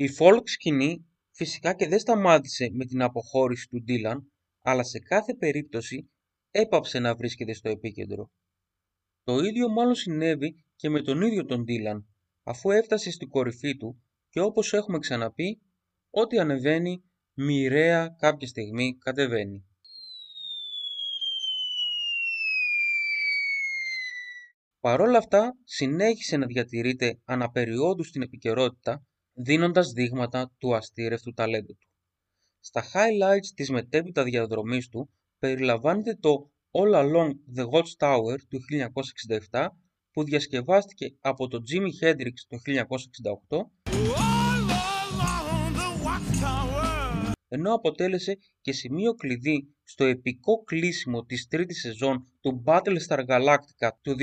Η 0.00 0.08
folk 0.18 0.42
σκηνή 0.44 1.06
φυσικά 1.30 1.74
και 1.74 1.88
δεν 1.88 1.98
σταμάτησε 1.98 2.68
με 2.72 2.84
την 2.84 3.02
αποχώρηση 3.02 3.68
του 3.68 3.82
Ντίλαν, 3.82 4.32
αλλά 4.62 4.82
σε 4.82 4.98
κάθε 4.98 5.34
περίπτωση 5.34 6.10
έπαψε 6.50 6.98
να 6.98 7.14
βρίσκεται 7.14 7.52
στο 7.52 7.68
επίκεντρο. 7.68 8.30
Το 9.22 9.38
ίδιο 9.38 9.68
μάλλον 9.68 9.94
συνέβη 9.94 10.64
και 10.76 10.88
με 10.88 11.02
τον 11.02 11.22
ίδιο 11.22 11.44
τον 11.44 11.64
Ντίλαν, 11.64 12.06
αφού 12.42 12.70
έφτασε 12.70 13.10
στην 13.10 13.28
κορυφή 13.28 13.76
του 13.76 14.02
και 14.28 14.40
όπως 14.40 14.72
έχουμε 14.72 14.98
ξαναπεί, 14.98 15.60
ό,τι 16.10 16.38
ανεβαίνει 16.38 17.02
μοιραία 17.34 18.08
κάποια 18.18 18.48
στιγμή 18.48 18.96
κατεβαίνει. 18.98 19.66
Παρ' 24.80 25.00
όλα 25.00 25.18
αυτά, 25.18 25.56
συνέχισε 25.64 26.36
να 26.36 26.46
διατηρείται 26.46 27.20
αναπεριόδου 27.24 28.04
στην 28.04 28.22
επικαιρότητα, 28.22 29.07
δίνοντας 29.40 29.92
δείγματα 29.92 30.52
του 30.58 30.74
αστήρευτου 30.74 31.32
ταλέντου 31.32 31.76
του. 31.76 31.88
Στα 32.60 32.84
highlights 32.92 33.46
της 33.54 33.70
μετέπειτα 33.70 34.22
διαδρομής 34.24 34.88
του 34.88 35.10
περιλαμβάνεται 35.38 36.14
το 36.14 36.50
All 36.70 36.94
Along 36.94 37.30
the 37.56 37.64
Watchtower 37.68 38.36
του 38.48 38.60
1967 39.50 39.68
που 40.10 40.24
διασκευάστηκε 40.24 41.14
από 41.20 41.48
τον 41.48 41.62
Jimi 41.70 42.04
Hendrix 42.04 42.32
το 42.48 42.58
1968 43.48 43.58
ενώ 47.48 47.74
αποτέλεσε 47.74 48.38
και 48.60 48.72
σημείο 48.72 49.14
κλειδί 49.14 49.74
στο 49.82 50.04
επικό 50.04 50.62
κλείσιμο 50.62 51.24
της 51.24 51.46
τρίτης 51.46 51.80
σεζόν 51.80 52.26
του 52.40 52.62
Battlestar 52.66 53.26
Galactica 53.26 53.90
του 54.00 54.16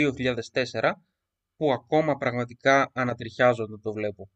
2004 0.71 0.91
που 1.55 1.71
ακόμα 1.71 2.15
πραγματικά 2.15 2.91
ανατριχιάζω 2.93 3.63
όταν 3.63 3.81
το 3.81 3.93
βλέπω. 3.93 4.29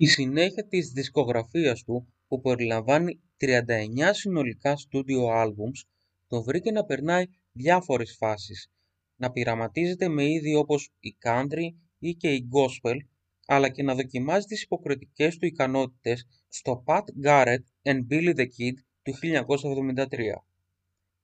Η 0.00 0.06
συνέχεια 0.06 0.66
της 0.66 0.90
δισκογραφίας 0.90 1.82
του 1.84 2.12
που 2.28 2.40
περιλαμβάνει 2.40 3.20
39 3.36 4.10
συνολικά 4.10 4.76
studio 4.76 5.44
albums 5.44 5.80
τον 6.26 6.42
βρήκε 6.42 6.70
να 6.70 6.84
περνάει 6.84 7.24
διάφορες 7.52 8.16
φάσεις, 8.18 8.70
να 9.16 9.30
πειραματίζεται 9.30 10.08
με 10.08 10.24
είδη 10.24 10.54
όπως 10.54 10.90
η 11.00 11.16
country 11.24 11.66
ή 11.98 12.14
και 12.14 12.32
η 12.32 12.48
gospel, 12.52 12.96
αλλά 13.46 13.68
και 13.68 13.82
να 13.82 13.94
δοκιμάζει 13.94 14.46
τις 14.46 14.62
υποκριτικές 14.62 15.36
του 15.36 15.46
ικανότητες 15.46 16.26
στο 16.48 16.84
Pat 16.86 17.04
Garrett 17.24 17.64
and 17.82 17.98
Billy 18.10 18.34
the 18.36 18.46
Kid 18.46 18.74
του 19.02 19.14
1973. 19.14 20.44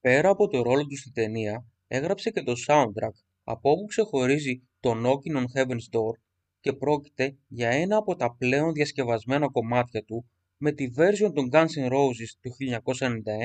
Πέρα 0.00 0.28
από 0.28 0.48
το 0.48 0.62
ρόλο 0.62 0.86
του 0.86 0.96
στη 0.96 1.10
ταινία, 1.12 1.66
έγραψε 1.86 2.30
και 2.30 2.42
το 2.42 2.52
soundtrack, 2.66 3.14
από 3.44 3.70
όπου 3.70 3.84
ξεχωρίζει 3.84 4.68
το 4.80 4.90
Knocking 4.90 5.36
on 5.36 5.44
Heaven's 5.54 5.98
Door 5.98 6.23
και 6.64 6.72
πρόκειται 6.72 7.38
για 7.48 7.68
ένα 7.68 7.96
από 7.96 8.16
τα 8.16 8.36
πλέον 8.36 8.72
διασκευασμένα 8.72 9.50
κομμάτια 9.50 10.04
του, 10.04 10.30
με 10.56 10.72
τη 10.72 10.86
version 10.96 11.32
των 11.34 11.48
Guns 11.52 11.66
N' 11.78 11.92
Roses 11.92 12.30
του 12.40 12.50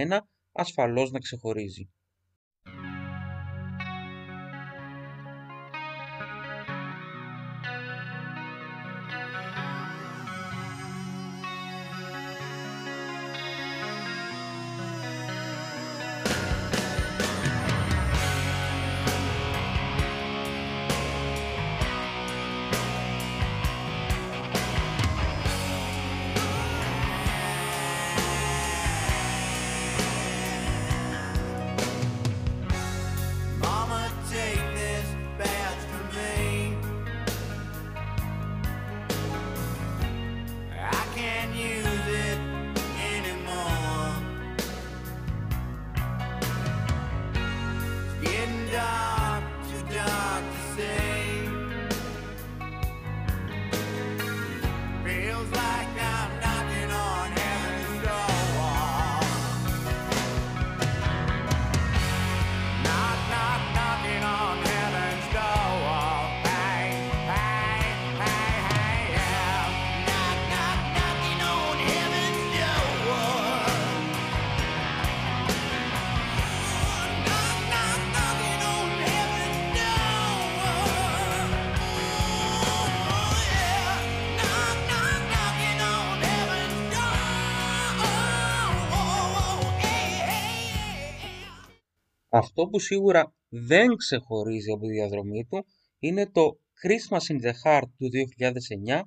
1991 0.09 0.20
ασφαλώς 0.51 1.11
να 1.11 1.20
ξεχωρίζει. 1.20 1.89
Αυτό 92.50 92.68
που 92.68 92.80
σίγουρα 92.80 93.34
δεν 93.50 93.95
ξεχωρίζει 93.95 94.72
από 94.72 94.86
τη 94.86 94.91
διαδρομή 94.91 95.45
του 95.45 95.66
είναι 96.00 96.30
το 96.30 96.60
Christmas 96.84 97.34
in 97.34 97.45
the 97.45 97.52
Heart 97.64 97.89
του 97.97 98.10
2009 98.88 99.02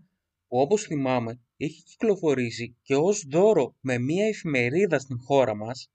που 0.49 0.59
όπως 0.59 0.83
θυμάμαι 0.83 1.41
είχε 1.57 1.83
κυκλοφορήσει 1.83 2.77
και 2.83 2.95
ως 2.95 3.25
δώρο 3.31 3.77
με 3.81 3.99
μία 3.99 4.27
εφημερίδα 4.27 4.99
στην 4.99 5.19
χώρα 5.19 5.57
μας 5.57 5.91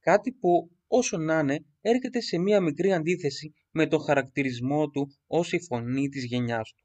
κάτι 0.00 0.32
που 0.32 0.70
όσο 0.86 1.16
να 1.16 1.38
είναι 1.38 1.64
έρχεται 1.80 2.20
σε 2.20 2.38
μία 2.38 2.60
μικρή 2.60 2.92
αντίθεση 2.92 3.54
με 3.70 3.86
το 3.86 3.98
χαρακτηρισμό 3.98 4.88
του 4.88 5.08
ως 5.26 5.52
η 5.52 5.60
φωνή 5.60 6.08
της 6.08 6.24
γενιάς 6.24 6.72
του. 6.72 6.84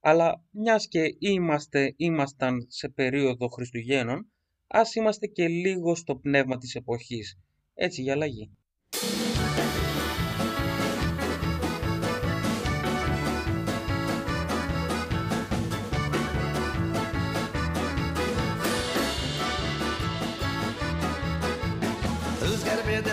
Αλλά 0.00 0.44
μιας 0.50 0.88
και 0.88 1.02
είμαστε, 1.18 1.94
ήμασταν 1.96 2.66
σε 2.68 2.88
περίοδο 2.88 3.48
Χριστουγέννων, 3.48 4.32
ας 4.66 4.94
είμαστε 4.94 5.26
και 5.26 5.48
λίγο 5.48 5.94
στο 5.94 6.16
πνεύμα 6.16 6.56
της 6.56 6.74
εποχής, 6.74 7.38
έτσι 7.74 8.02
για 8.02 8.12
αλλαγή. 8.12 8.50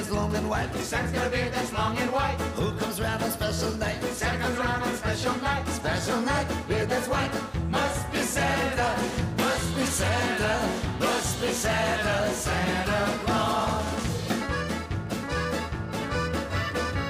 That's 0.07 0.17
long 0.17 0.35
and 0.35 0.49
white? 0.49 0.73
Santa's 0.75 1.11
got 1.11 1.27
a 1.27 1.29
beard 1.29 1.51
that's 1.51 1.73
long 1.73 1.97
and 1.97 2.11
white. 2.11 2.37
Who 2.55 2.71
comes 2.77 3.01
round 3.01 3.23
on 3.23 3.31
special 3.31 3.71
night? 3.77 4.01
Santa 4.03 4.39
comes 4.39 4.57
round 4.57 4.83
on 4.83 4.95
special 4.95 5.35
night. 5.41 5.67
Special 5.67 6.21
night, 6.21 6.47
beard 6.67 6.89
that's 6.89 7.07
white. 7.07 7.31
Must 7.69 8.11
be 8.11 8.19
Santa, 8.19 8.89
must 9.37 9.75
be 9.75 9.83
Santa, 9.83 10.53
must 10.99 11.41
be 11.41 11.47
Santa, 11.51 12.33
Santa 12.33 13.19
Claus. 13.25 13.85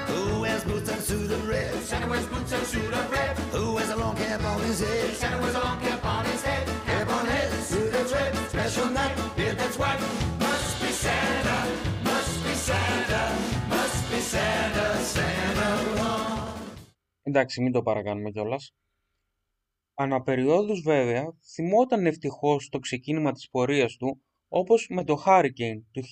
Who 0.08 0.40
wears 0.40 0.64
boots 0.64 0.90
and 0.90 1.00
suit 1.02 1.30
of 1.30 1.48
red? 1.48 1.74
Santa 1.82 2.08
wears 2.08 2.26
boots 2.26 2.52
and 2.52 2.66
suit 2.66 2.92
of 2.92 3.12
red. 3.12 3.36
Who 3.52 3.74
wears 3.74 3.90
a 3.90 3.96
long 3.96 4.16
cap 4.16 4.42
on 4.42 4.60
his 4.62 4.80
head? 4.80 5.14
Santa 5.14 5.40
wears 5.40 5.54
a 5.54 5.60
long 5.60 5.80
cap 5.80 6.04
on 6.04 6.24
his 6.24 6.42
head. 6.42 6.66
Cap 6.86 7.08
on 7.08 7.26
head, 7.26 7.52
suit 7.62 7.92
that's 7.92 8.12
red. 8.12 8.34
Special 8.48 8.90
night, 8.90 9.16
beard 9.36 9.56
that's 9.56 9.78
white. 9.78 10.37
Εντάξει, 17.22 17.62
μην 17.62 17.72
το 17.72 17.82
παρακάνουμε 17.82 18.30
κιόλας. 18.30 18.72
Αναπεριόδους 19.94 20.80
βέβαια 20.80 21.36
θυμόταν 21.54 22.06
ευτυχώς 22.06 22.68
το 22.68 22.78
ξεκίνημα 22.78 23.32
της 23.32 23.48
πορείας 23.50 23.96
του 23.96 24.22
όπως 24.48 24.86
με 24.90 25.04
το 25.04 25.22
Hurricane 25.26 25.82
του 25.92 26.02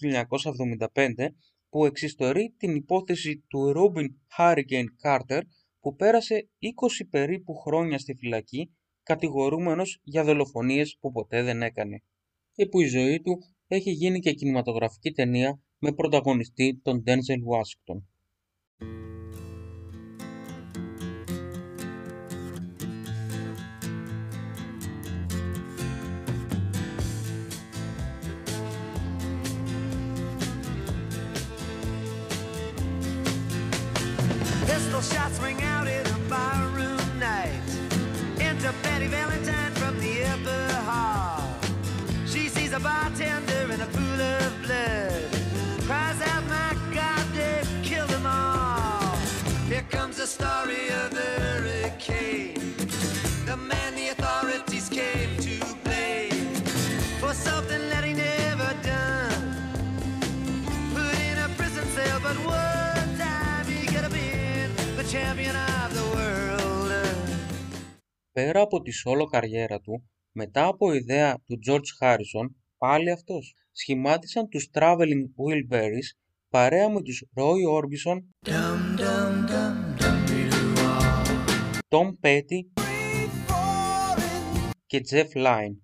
1975 0.95 1.35
που 1.69 1.85
εξιστορεί 1.85 2.55
την 2.57 2.75
υπόθεση 2.75 3.45
του 3.49 3.73
Robin 3.77 4.07
Hurricane 4.39 4.87
Carter 5.05 5.41
που 5.81 5.95
πέρασε 5.95 6.49
20 7.03 7.07
περίπου 7.11 7.55
χρόνια 7.55 7.99
στη 7.99 8.15
φυλακή 8.15 8.77
κατηγορούμενος 9.03 10.01
για 10.03 10.25
δολοφονίες 10.25 10.97
που 11.01 11.13
ποτέ 11.13 11.43
δεν 11.43 11.63
έκανε 11.63 12.03
και 12.53 12.67
που 12.67 12.81
η 12.81 12.87
ζωή 12.87 13.21
του 13.21 13.39
έχει 13.67 13.91
γίνει 13.91 14.19
και 14.19 14.33
κινηματογραφική 14.33 15.13
ταινία 15.13 15.61
με 15.80 15.92
πρωταγωνιστή 15.92 16.80
τον 16.84 17.04
Denzel 17.08 17.42
Washington. 17.52 18.02
Pistol 34.68 35.04
shots 35.14 35.38
ring 35.46 35.62
out 35.74 35.88
in 35.98 36.06
a 36.18 36.20
barroom 36.32 37.06
night. 37.30 37.70
Enter 38.50 38.74
Betty 38.84 39.08
Valentine 39.18 39.74
from 39.82 39.94
the 40.04 40.14
upper 40.34 40.66
hall. 40.90 41.44
She 42.32 42.44
sees 42.56 42.72
a 42.80 42.82
bartender 42.88 43.25
The 50.27 50.33
story 50.43 50.85
of 51.03 51.09
the 51.19 51.31
hurricane. 51.45 52.75
The 53.51 53.57
man 53.71 53.91
the 54.01 54.07
authorities 54.15 54.87
came 55.01 55.33
to 55.47 55.55
blame 55.85 56.51
for 57.21 57.33
something 57.47 57.83
that 57.93 58.03
he 58.09 58.13
never 58.29 58.71
done. 58.95 59.45
Put 60.97 61.15
in 61.29 61.37
a 61.47 61.49
prison 61.59 61.87
cell, 61.97 62.19
but 62.27 62.37
one 62.65 63.11
time 63.27 63.67
he 63.75 63.83
could 63.93 64.05
have 64.09 64.17
been 64.25 64.71
the 65.01 65.07
champion 65.15 65.55
of 65.81 65.89
the 65.99 66.07
world. 66.15 66.93
Πέρα 68.33 68.61
από 68.61 68.83
τη 68.83 68.93
solo 68.93 69.27
καριέρα 69.31 69.81
του, 69.81 70.09
μετά 70.33 70.67
από 70.67 70.93
ιδέα 70.93 71.37
του 71.47 71.59
George 71.69 71.91
Harrison, 72.01 72.47
πάλι 72.79 73.11
αυτός, 73.11 73.55
σχημάτισαν 73.73 74.49
τους 74.49 74.71
Traveling 74.73 75.25
Wilburys 75.43 76.09
παρέα 76.49 76.89
με 76.89 77.03
τους 77.03 77.25
Roy 77.35 77.81
Orbison, 77.81 78.19
Tom 81.89 82.11
Petty 82.21 82.61
και 84.87 85.01
Jeff 85.11 85.29
Lynne. 85.35 85.77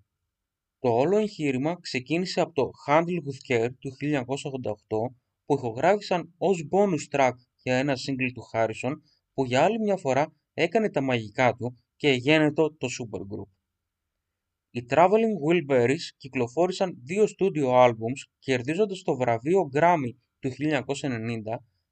Το 0.79 0.89
όλο 0.89 1.19
εγχείρημα 1.19 1.81
ξεκίνησε 1.81 2.41
από 2.41 2.53
το 2.53 2.71
Handle 2.87 3.03
with 3.03 3.55
Care 3.55 3.69
του 3.79 3.91
1988 4.01 5.15
που 5.45 5.55
ηχογράφησαν 5.55 6.35
ως 6.39 6.69
bonus 6.71 7.17
track 7.17 7.33
για 7.63 7.77
ένα 7.77 7.95
single 7.95 8.31
του 8.35 8.43
Harrison 8.53 8.93
που 9.33 9.45
για 9.45 9.65
άλλη 9.65 9.79
μια 9.79 9.97
φορά 9.97 10.35
έκανε 10.55 10.91
τα 10.91 11.01
μαγικά 11.01 11.55
του 11.55 11.77
και 11.97 12.11
γένετο 12.11 12.77
το 12.77 12.89
supergroup. 13.01 13.51
Οι 14.71 14.87
Traveling 14.89 15.37
Wilburys 15.49 16.05
κυκλοφόρησαν 16.17 16.95
δύο 17.03 17.25
studio 17.25 17.67
albums 17.67 18.23
κερδίζοντας 18.39 19.03
το 19.03 19.17
βραβείο 19.17 19.71
Grammy 19.75 20.13
του 20.39 20.51
1990 20.51 20.83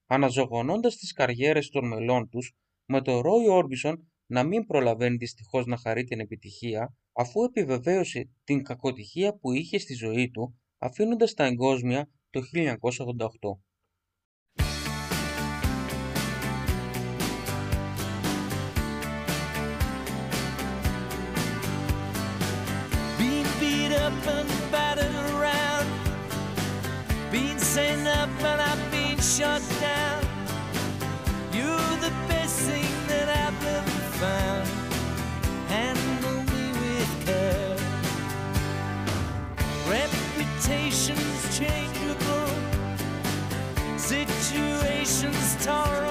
αναζωογονώντας 0.07 0.97
τις 0.97 1.13
καριέρες 1.13 1.69
των 1.69 1.89
μελών 1.89 2.29
τους 2.29 2.53
με 2.93 3.03
το 3.03 3.20
Roy 3.24 3.62
Orbison 3.62 3.95
να 4.26 4.43
μην 4.43 4.66
προλαβαίνει 4.66 5.16
δυστυχώς 5.16 5.66
να 5.66 5.76
χαρεί 5.76 6.05
την 6.05 6.20
επιτυχία 6.20 6.95
αφού 7.12 7.43
επιβεβαίωσε 7.43 8.30
την 8.45 8.62
κακοτυχία 8.62 9.38
που 9.38 9.53
είχε 9.53 9.78
στη 9.78 9.95
ζωή 9.95 10.30
του 10.30 10.59
αφήνοντας 10.78 11.34
τα 11.34 11.45
εγκόσμια 11.45 12.09
το 12.30 12.41
1988. 12.55 12.70
Situations 44.11 45.55
tolerable. 45.65 46.10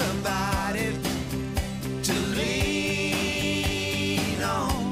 Somebody 0.00 0.88
to 2.08 2.14
lean 2.38 4.38
on. 4.58 4.84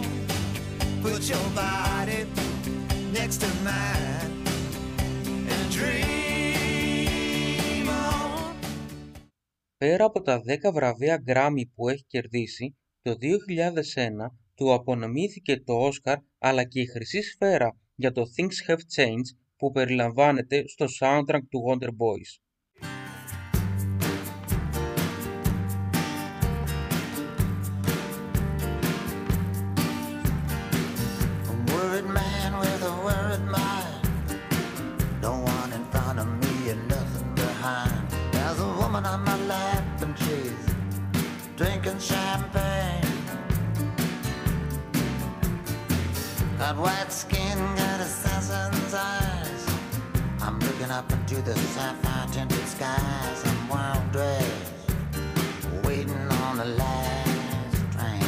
Put 1.04 1.20
your 1.32 1.48
body 1.62 2.20
next 3.18 3.38
to 3.44 3.50
mine 3.68 4.32
and 5.52 5.64
dream 5.76 7.86
on. 7.88 8.54
Πέρα 9.78 10.04
από 10.04 10.22
τα 10.22 10.42
10 10.46 10.72
βραβεία 10.72 11.22
Grammy 11.26 11.62
που 11.74 11.88
έχει 11.88 12.04
κερδίσει, 12.06 12.76
το 13.02 13.10
2001 13.10 13.16
του 14.54 14.72
απονομήθηκε 14.72 15.60
το 15.60 15.72
Όσκαρ 15.72 16.18
αλλά 16.38 16.64
και 16.64 16.80
η 16.80 16.86
Χρυσή 16.86 17.22
Σφαίρα 17.22 17.76
για 17.94 18.12
το 18.12 18.22
Things 18.36 18.70
Have 18.70 18.82
Changed 18.96 19.36
που 19.56 19.70
περιλαμβάνεται 19.70 20.64
στο 20.66 20.86
soundtrack 21.00 21.42
του 21.50 21.60
Wonder 21.68 21.88
Boys. 21.88 22.47
Into 51.30 51.42
the 51.42 51.54
sapphire 51.58 52.26
tinted 52.32 52.66
skies. 52.66 53.44
I'm 53.44 53.68
wild 53.68 54.12
dressed, 54.12 54.72
waiting 55.84 56.32
on 56.44 56.56
the 56.56 56.64
last 56.64 57.92
train. 57.92 58.22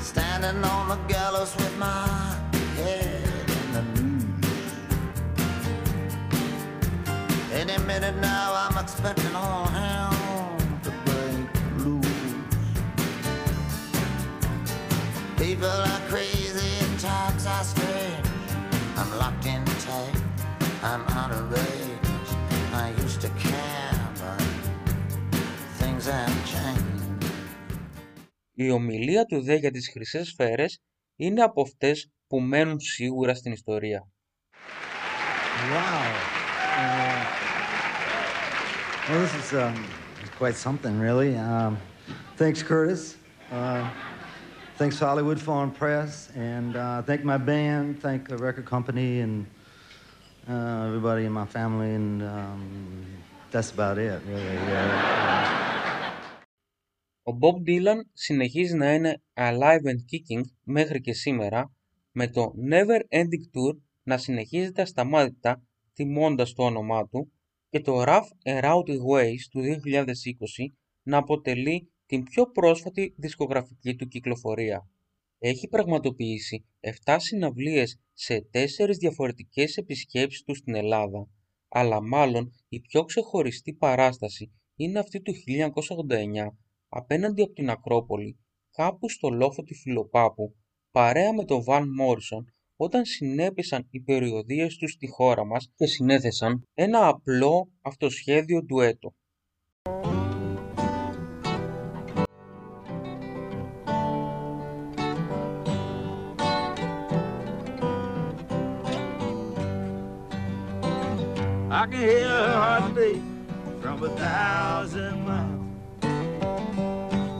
Standing 0.00 0.62
on 0.62 0.88
the 0.90 0.96
gallows 1.08 1.56
with 1.56 1.76
my 1.78 2.36
head 2.76 3.50
in 3.50 3.72
the 3.72 3.82
news. 4.00 4.72
Any 7.52 7.78
minute 7.84 8.16
now, 8.20 8.54
I'm 8.54 8.78
expecting 8.78 9.34
all 9.34 9.66
hell 9.66 10.56
to 10.84 10.90
break 11.04 11.48
loose. 11.78 12.06
People 15.36 15.66
are 15.66 16.00
crazy 16.08 16.39
I'm 20.89 21.03
out 21.19 21.31
of 21.37 21.41
range. 21.57 22.29
I 22.83 22.87
used 23.05 23.19
to 23.25 23.29
care, 23.47 23.99
but 24.21 24.41
things 25.79 26.05
have 26.07 26.35
changed. 26.53 26.83
Η 28.53 28.69
ομιλία 28.71 29.25
του 29.25 29.41
δε 29.41 29.55
για 29.55 29.71
τις 29.71 29.89
Χρυσές 29.89 30.27
Σφαίρες 30.27 30.79
είναι 31.15 31.41
από 31.41 31.61
αυτές 31.61 32.11
που 32.27 32.39
μένουν 32.41 32.79
σίγουρα 32.79 33.35
στην 33.35 33.51
ιστορία. 33.51 34.07
Wow. 35.71 36.05
Uh, 36.77 37.23
well, 39.07 39.21
this 39.21 39.35
is 39.41 39.53
um, 39.53 39.85
quite 40.37 40.55
something, 40.55 40.99
really. 40.99 41.35
Um, 41.37 41.77
Thanks, 42.37 42.61
Curtis. 42.61 43.15
Uh, 43.49 43.89
thanks, 44.77 44.99
Hollywood 44.99 45.39
Foreign 45.39 45.71
Press. 45.71 46.29
And 46.35 46.75
uh, 46.75 47.01
thank 47.03 47.23
my 47.23 47.37
band, 47.37 48.01
thank 48.01 48.27
the 48.27 48.37
record 48.37 48.65
company, 48.65 49.21
and 49.21 49.45
uh, 50.50 50.86
everybody 50.88 51.24
in 51.24 51.32
my 51.32 51.46
family. 51.46 51.90
And 51.94 52.22
um, 52.22 52.60
that's 53.52 53.70
about 53.70 53.98
it, 53.98 54.20
really. 54.28 54.58
Yeah. 54.72 55.28
Ο 57.22 57.38
Bob 57.40 57.68
Dylan 57.68 58.00
συνεχίζει 58.12 58.76
να 58.76 58.94
είναι 58.94 59.22
alive 59.34 59.84
and 59.84 60.00
kicking 60.10 60.40
μέχρι 60.64 61.00
και 61.00 61.12
σήμερα 61.12 61.72
με 62.12 62.28
το 62.28 62.52
Never 62.70 63.00
Ending 63.18 63.56
Tour 63.56 63.76
να 64.02 64.18
συνεχίζεται 64.18 64.82
ασταμάτητα 64.82 65.62
τιμώντας 65.92 66.52
το 66.52 66.62
όνομά 66.62 67.08
του 67.08 67.32
και 67.70 67.80
το 67.80 68.02
Rough 68.06 68.28
and 68.44 68.64
Rowdy 68.64 68.96
Ways 69.10 69.40
του 69.50 69.60
2020 69.60 70.04
να 71.02 71.16
αποτελεί 71.16 71.92
την 72.06 72.22
πιο 72.22 72.50
πρόσφατη 72.50 73.14
δισκογραφική 73.16 73.96
του 73.96 74.06
κυκλοφορία. 74.06 74.88
Έχει 75.42 75.68
πραγματοποιήσει 75.68 76.66
7 77.04 77.16
συναυλίες 77.18 78.00
σε 78.12 78.48
4 78.52 78.96
διαφορετικές 78.98 79.76
επισκέψεις 79.76 80.42
τους 80.42 80.58
στην 80.58 80.74
Ελλάδα, 80.74 81.28
αλλά 81.68 82.02
μάλλον 82.02 82.52
η 82.68 82.80
πιο 82.80 83.04
ξεχωριστή 83.04 83.72
παράσταση 83.72 84.52
είναι 84.76 84.98
αυτή 84.98 85.20
του 85.20 85.32
1989 85.32 86.56
απέναντι 86.88 87.42
από 87.42 87.52
την 87.52 87.70
Ακρόπολη, 87.70 88.38
κάπου 88.70 89.08
στο 89.08 89.28
λόφο 89.28 89.62
του 89.62 89.74
Φιλοπάπου, 89.74 90.56
παρέα 90.90 91.34
με 91.34 91.44
τον 91.44 91.62
Βαν 91.62 91.88
Μόρισον 91.94 92.52
όταν 92.76 93.04
συνέπεσαν 93.04 93.86
οι 93.90 94.00
περιοδίες 94.00 94.76
τους 94.76 94.92
στη 94.92 95.08
χώρα 95.08 95.44
μας 95.44 95.72
και 95.74 95.86
συνέθεσαν 95.86 96.68
ένα 96.74 97.08
απλό 97.08 97.72
αυτοσχέδιο 97.80 98.62
ντουέτο. 98.62 99.14
I 111.80 111.86
can 111.86 111.98
hear 111.98 112.28
her 112.28 112.52
heartbeat 112.52 113.22
from 113.80 114.02
a 114.02 114.10
thousand 114.10 115.24
miles. 115.24 115.64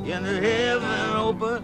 And 0.09 0.25
her 0.25 0.41
heaven 0.41 1.11
open 1.15 1.63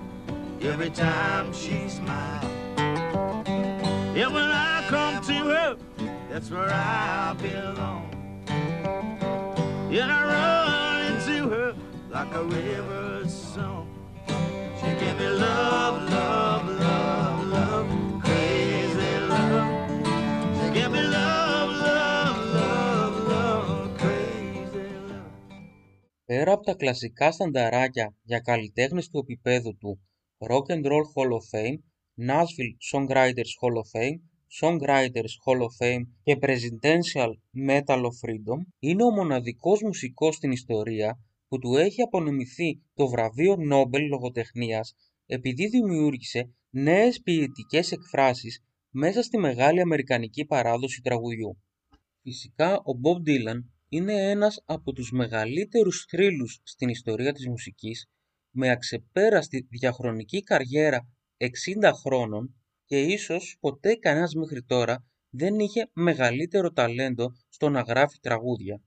every 0.60 0.90
time 0.90 1.54
she 1.54 1.88
smiles. 1.88 2.44
And 2.76 4.34
when 4.34 4.44
I 4.44 4.84
come 4.88 5.24
to 5.24 5.32
her, 5.32 5.76
that's 6.28 6.50
where 6.50 6.68
I 6.68 7.34
belong. 7.40 8.44
And 8.46 10.12
I 10.12 10.20
run 10.34 11.12
into 11.14 11.48
her 11.48 11.74
like 12.10 12.34
a 12.34 12.44
river 12.44 13.26
song. 13.26 13.88
She 14.26 14.86
give 15.00 15.18
me 15.18 15.28
love, 15.28 16.10
love, 16.10 16.68
love, 16.78 17.25
Πέρα 26.26 26.52
από 26.52 26.62
τα 26.62 26.74
κλασικά 26.74 27.32
στανταράκια 27.32 28.16
για 28.22 28.40
καλλιτέχνες 28.40 29.08
του 29.08 29.18
επίπεδου 29.18 29.76
του 29.76 30.00
Rock 30.38 30.66
and 30.74 30.84
Roll 30.84 31.06
Hall 31.14 31.30
of 31.30 31.44
Fame, 31.52 31.78
Nashville 32.28 32.76
Songwriters 32.92 33.52
Hall 33.60 33.76
of 33.82 34.00
Fame, 34.00 34.18
Songwriters 34.60 35.34
Hall 35.44 35.60
of 35.60 35.72
Fame 35.80 36.02
και 36.22 36.38
Presidential 36.40 37.30
Medal 37.68 38.00
of 38.02 38.16
Freedom, 38.22 38.58
είναι 38.78 39.04
ο 39.04 39.10
μοναδικός 39.10 39.82
μουσικός 39.82 40.34
στην 40.34 40.50
ιστορία 40.50 41.18
που 41.48 41.58
του 41.58 41.76
έχει 41.76 42.02
απονεμηθεί 42.02 42.82
το 42.94 43.08
βραβείο 43.08 43.56
Νόμπελ 43.56 44.06
Λογοτεχνίας 44.06 44.94
επειδή 45.26 45.68
δημιούργησε 45.68 46.50
νέες 46.70 47.20
ποιητικές 47.22 47.92
εκφράσεις 47.92 48.64
μέσα 48.90 49.22
στη 49.22 49.38
μεγάλη 49.38 49.80
αμερικανική 49.80 50.44
παράδοση 50.44 51.00
τραγουδιού. 51.02 51.62
Φυσικά 52.22 52.76
ο 52.76 52.92
Bob 53.02 53.28
Dylan 53.28 53.75
είναι 53.96 54.30
ένας 54.30 54.62
από 54.64 54.92
τους 54.92 55.10
μεγαλύτερους 55.10 56.04
θρύλους 56.08 56.60
στην 56.62 56.88
ιστορία 56.88 57.32
της 57.32 57.48
μουσικής 57.48 58.06
με 58.50 58.70
αξεπέραστη 58.70 59.66
διαχρονική 59.70 60.42
καριέρα 60.42 61.08
60 61.36 61.90
χρόνων 62.04 62.54
και 62.84 63.00
ίσως 63.00 63.56
ποτέ 63.60 63.94
κανένας 63.94 64.34
μέχρι 64.34 64.62
τώρα 64.62 65.04
δεν 65.30 65.58
είχε 65.58 65.90
μεγαλύτερο 65.92 66.70
ταλέντο 66.70 67.26
στο 67.48 67.68
να 67.68 67.80
γράφει 67.80 68.18
τραγούδια. 68.20 68.82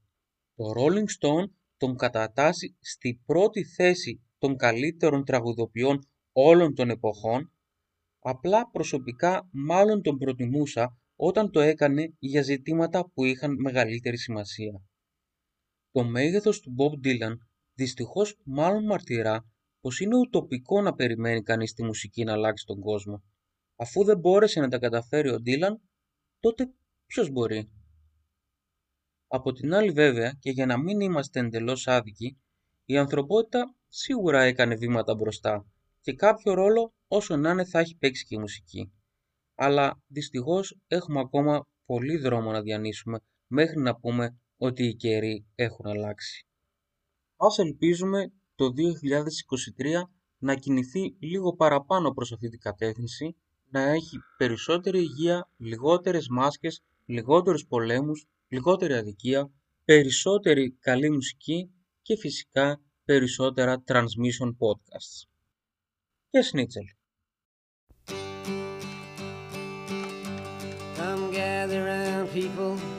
Το 0.56 0.66
Rolling 0.78 1.10
Stone 1.20 1.46
τον 1.78 1.96
κατατάσσει 1.96 2.78
στη 2.80 3.22
πρώτη 3.26 3.64
θέση 3.64 4.22
των 4.38 4.56
καλύτερων 4.56 5.24
τραγουδοποιών 5.26 6.00
όλων 6.32 6.74
των 6.76 6.90
εποχών, 6.90 7.54
απλά 8.20 8.70
προσωπικά 8.70 9.50
μάλλον 9.52 10.02
τον 10.02 10.18
προτιμούσα 10.18 10.98
όταν 11.16 11.52
το 11.52 11.60
έκανε 11.60 12.14
για 12.20 12.42
ζητήματα 12.42 13.10
που 13.10 13.26
είχαν 13.26 13.56
μεγαλύτερη 13.60 14.18
σημασία. 14.18 14.82
Το 15.92 16.04
μέγεθος 16.04 16.60
του 16.60 16.76
Bob 16.78 17.06
Dylan 17.06 17.38
δυστυχώς 17.74 18.40
μάλλον 18.44 18.86
μαρτυρά 18.86 19.46
πως 19.82 20.00
είναι 20.00 20.16
ουτοπικό 20.16 20.82
να 20.82 20.94
περιμένει 20.94 21.42
κανείς 21.42 21.74
τη 21.74 21.84
μουσική 21.84 22.24
να 22.24 22.34
αλλάξει 22.34 22.66
τον 22.66 22.80
κόσμο. 22.80 23.24
Αφού 23.76 24.04
δεν 24.04 24.20
μπόρεσε 24.20 24.60
να 24.60 24.68
τα 24.68 24.80
καταφέρει 24.80 25.30
ο 25.30 25.38
Dylan, 25.46 25.76
τότε 26.40 26.74
ποιος 27.06 27.30
μπορεί; 27.30 27.72
Από 29.28 29.52
την 29.52 29.74
άλλη 29.74 29.92
βέβαια 29.92 30.32
και 30.40 30.50
για 30.50 30.66
να 30.66 30.78
μην 30.78 31.00
είμαστε 31.00 31.40
εντελώς 31.40 31.88
άδικοι, 31.88 32.38
η 32.86 32.98
ανθρωπότητα 32.98 33.76
σίγουρα 33.88 34.44
έκανε 34.44 34.76
βήματα 34.76 35.16
μπροστά 35.16 35.66
και 36.02 36.14
κάποιο 36.14 36.54
ρόλο 36.54 36.94
όσο 37.08 37.38
να 37.38 37.52
είναι 37.52 37.66
θα 37.66 37.80
έχει 37.80 37.98
παίξει 37.98 38.26
και 38.26 38.36
η 38.36 38.40
μουσική. 38.40 38.94
Αλλά 39.56 40.02
δυστυχώς 40.08 40.80
έχουμε 40.88 41.20
ακόμα 41.20 41.66
πολύ 41.86 42.18
δρόμο 42.18 42.52
να 42.52 42.62
διανύσουμε 42.62 43.20
μέχρι 43.48 43.80
να 43.80 43.96
πούμε 43.96 44.40
ότι 44.60 44.84
οι 44.84 44.96
καιροί 44.96 45.46
έχουν 45.56 45.88
αλλάξει. 45.88 46.46
Ας 47.36 47.58
ελπίζουμε 47.58 48.32
το 48.56 48.66
2023 48.66 50.02
να 50.38 50.56
κινηθεί 50.56 51.16
λίγο 51.20 51.56
παραπάνω 51.56 52.12
προς 52.12 52.32
αυτή 52.32 52.50
την 52.50 52.60
κατεύθυνση, 52.60 53.36
να 53.70 53.82
έχει 53.82 54.18
περισσότερη 54.38 55.00
υγεία, 55.00 55.50
λιγότερες 55.58 56.28
μάσκες, 56.28 56.84
λιγότερους 57.06 57.66
πολέμους, 57.68 58.26
λιγότερη 58.48 58.94
αδικία, 58.94 59.52
περισσότερη 59.86 60.78
καλή 60.80 61.12
μουσική 61.12 61.70
και 62.02 62.18
φυσικά 62.18 62.82
περισσότερα 63.04 63.84
transmission 63.88 64.50
podcasts. 64.60 65.30
Και 66.30 66.42
Σνίτσελ. 66.42 66.86
Come 70.98 71.32
gather 71.32 71.82
round 71.92 72.28
people 72.34 72.99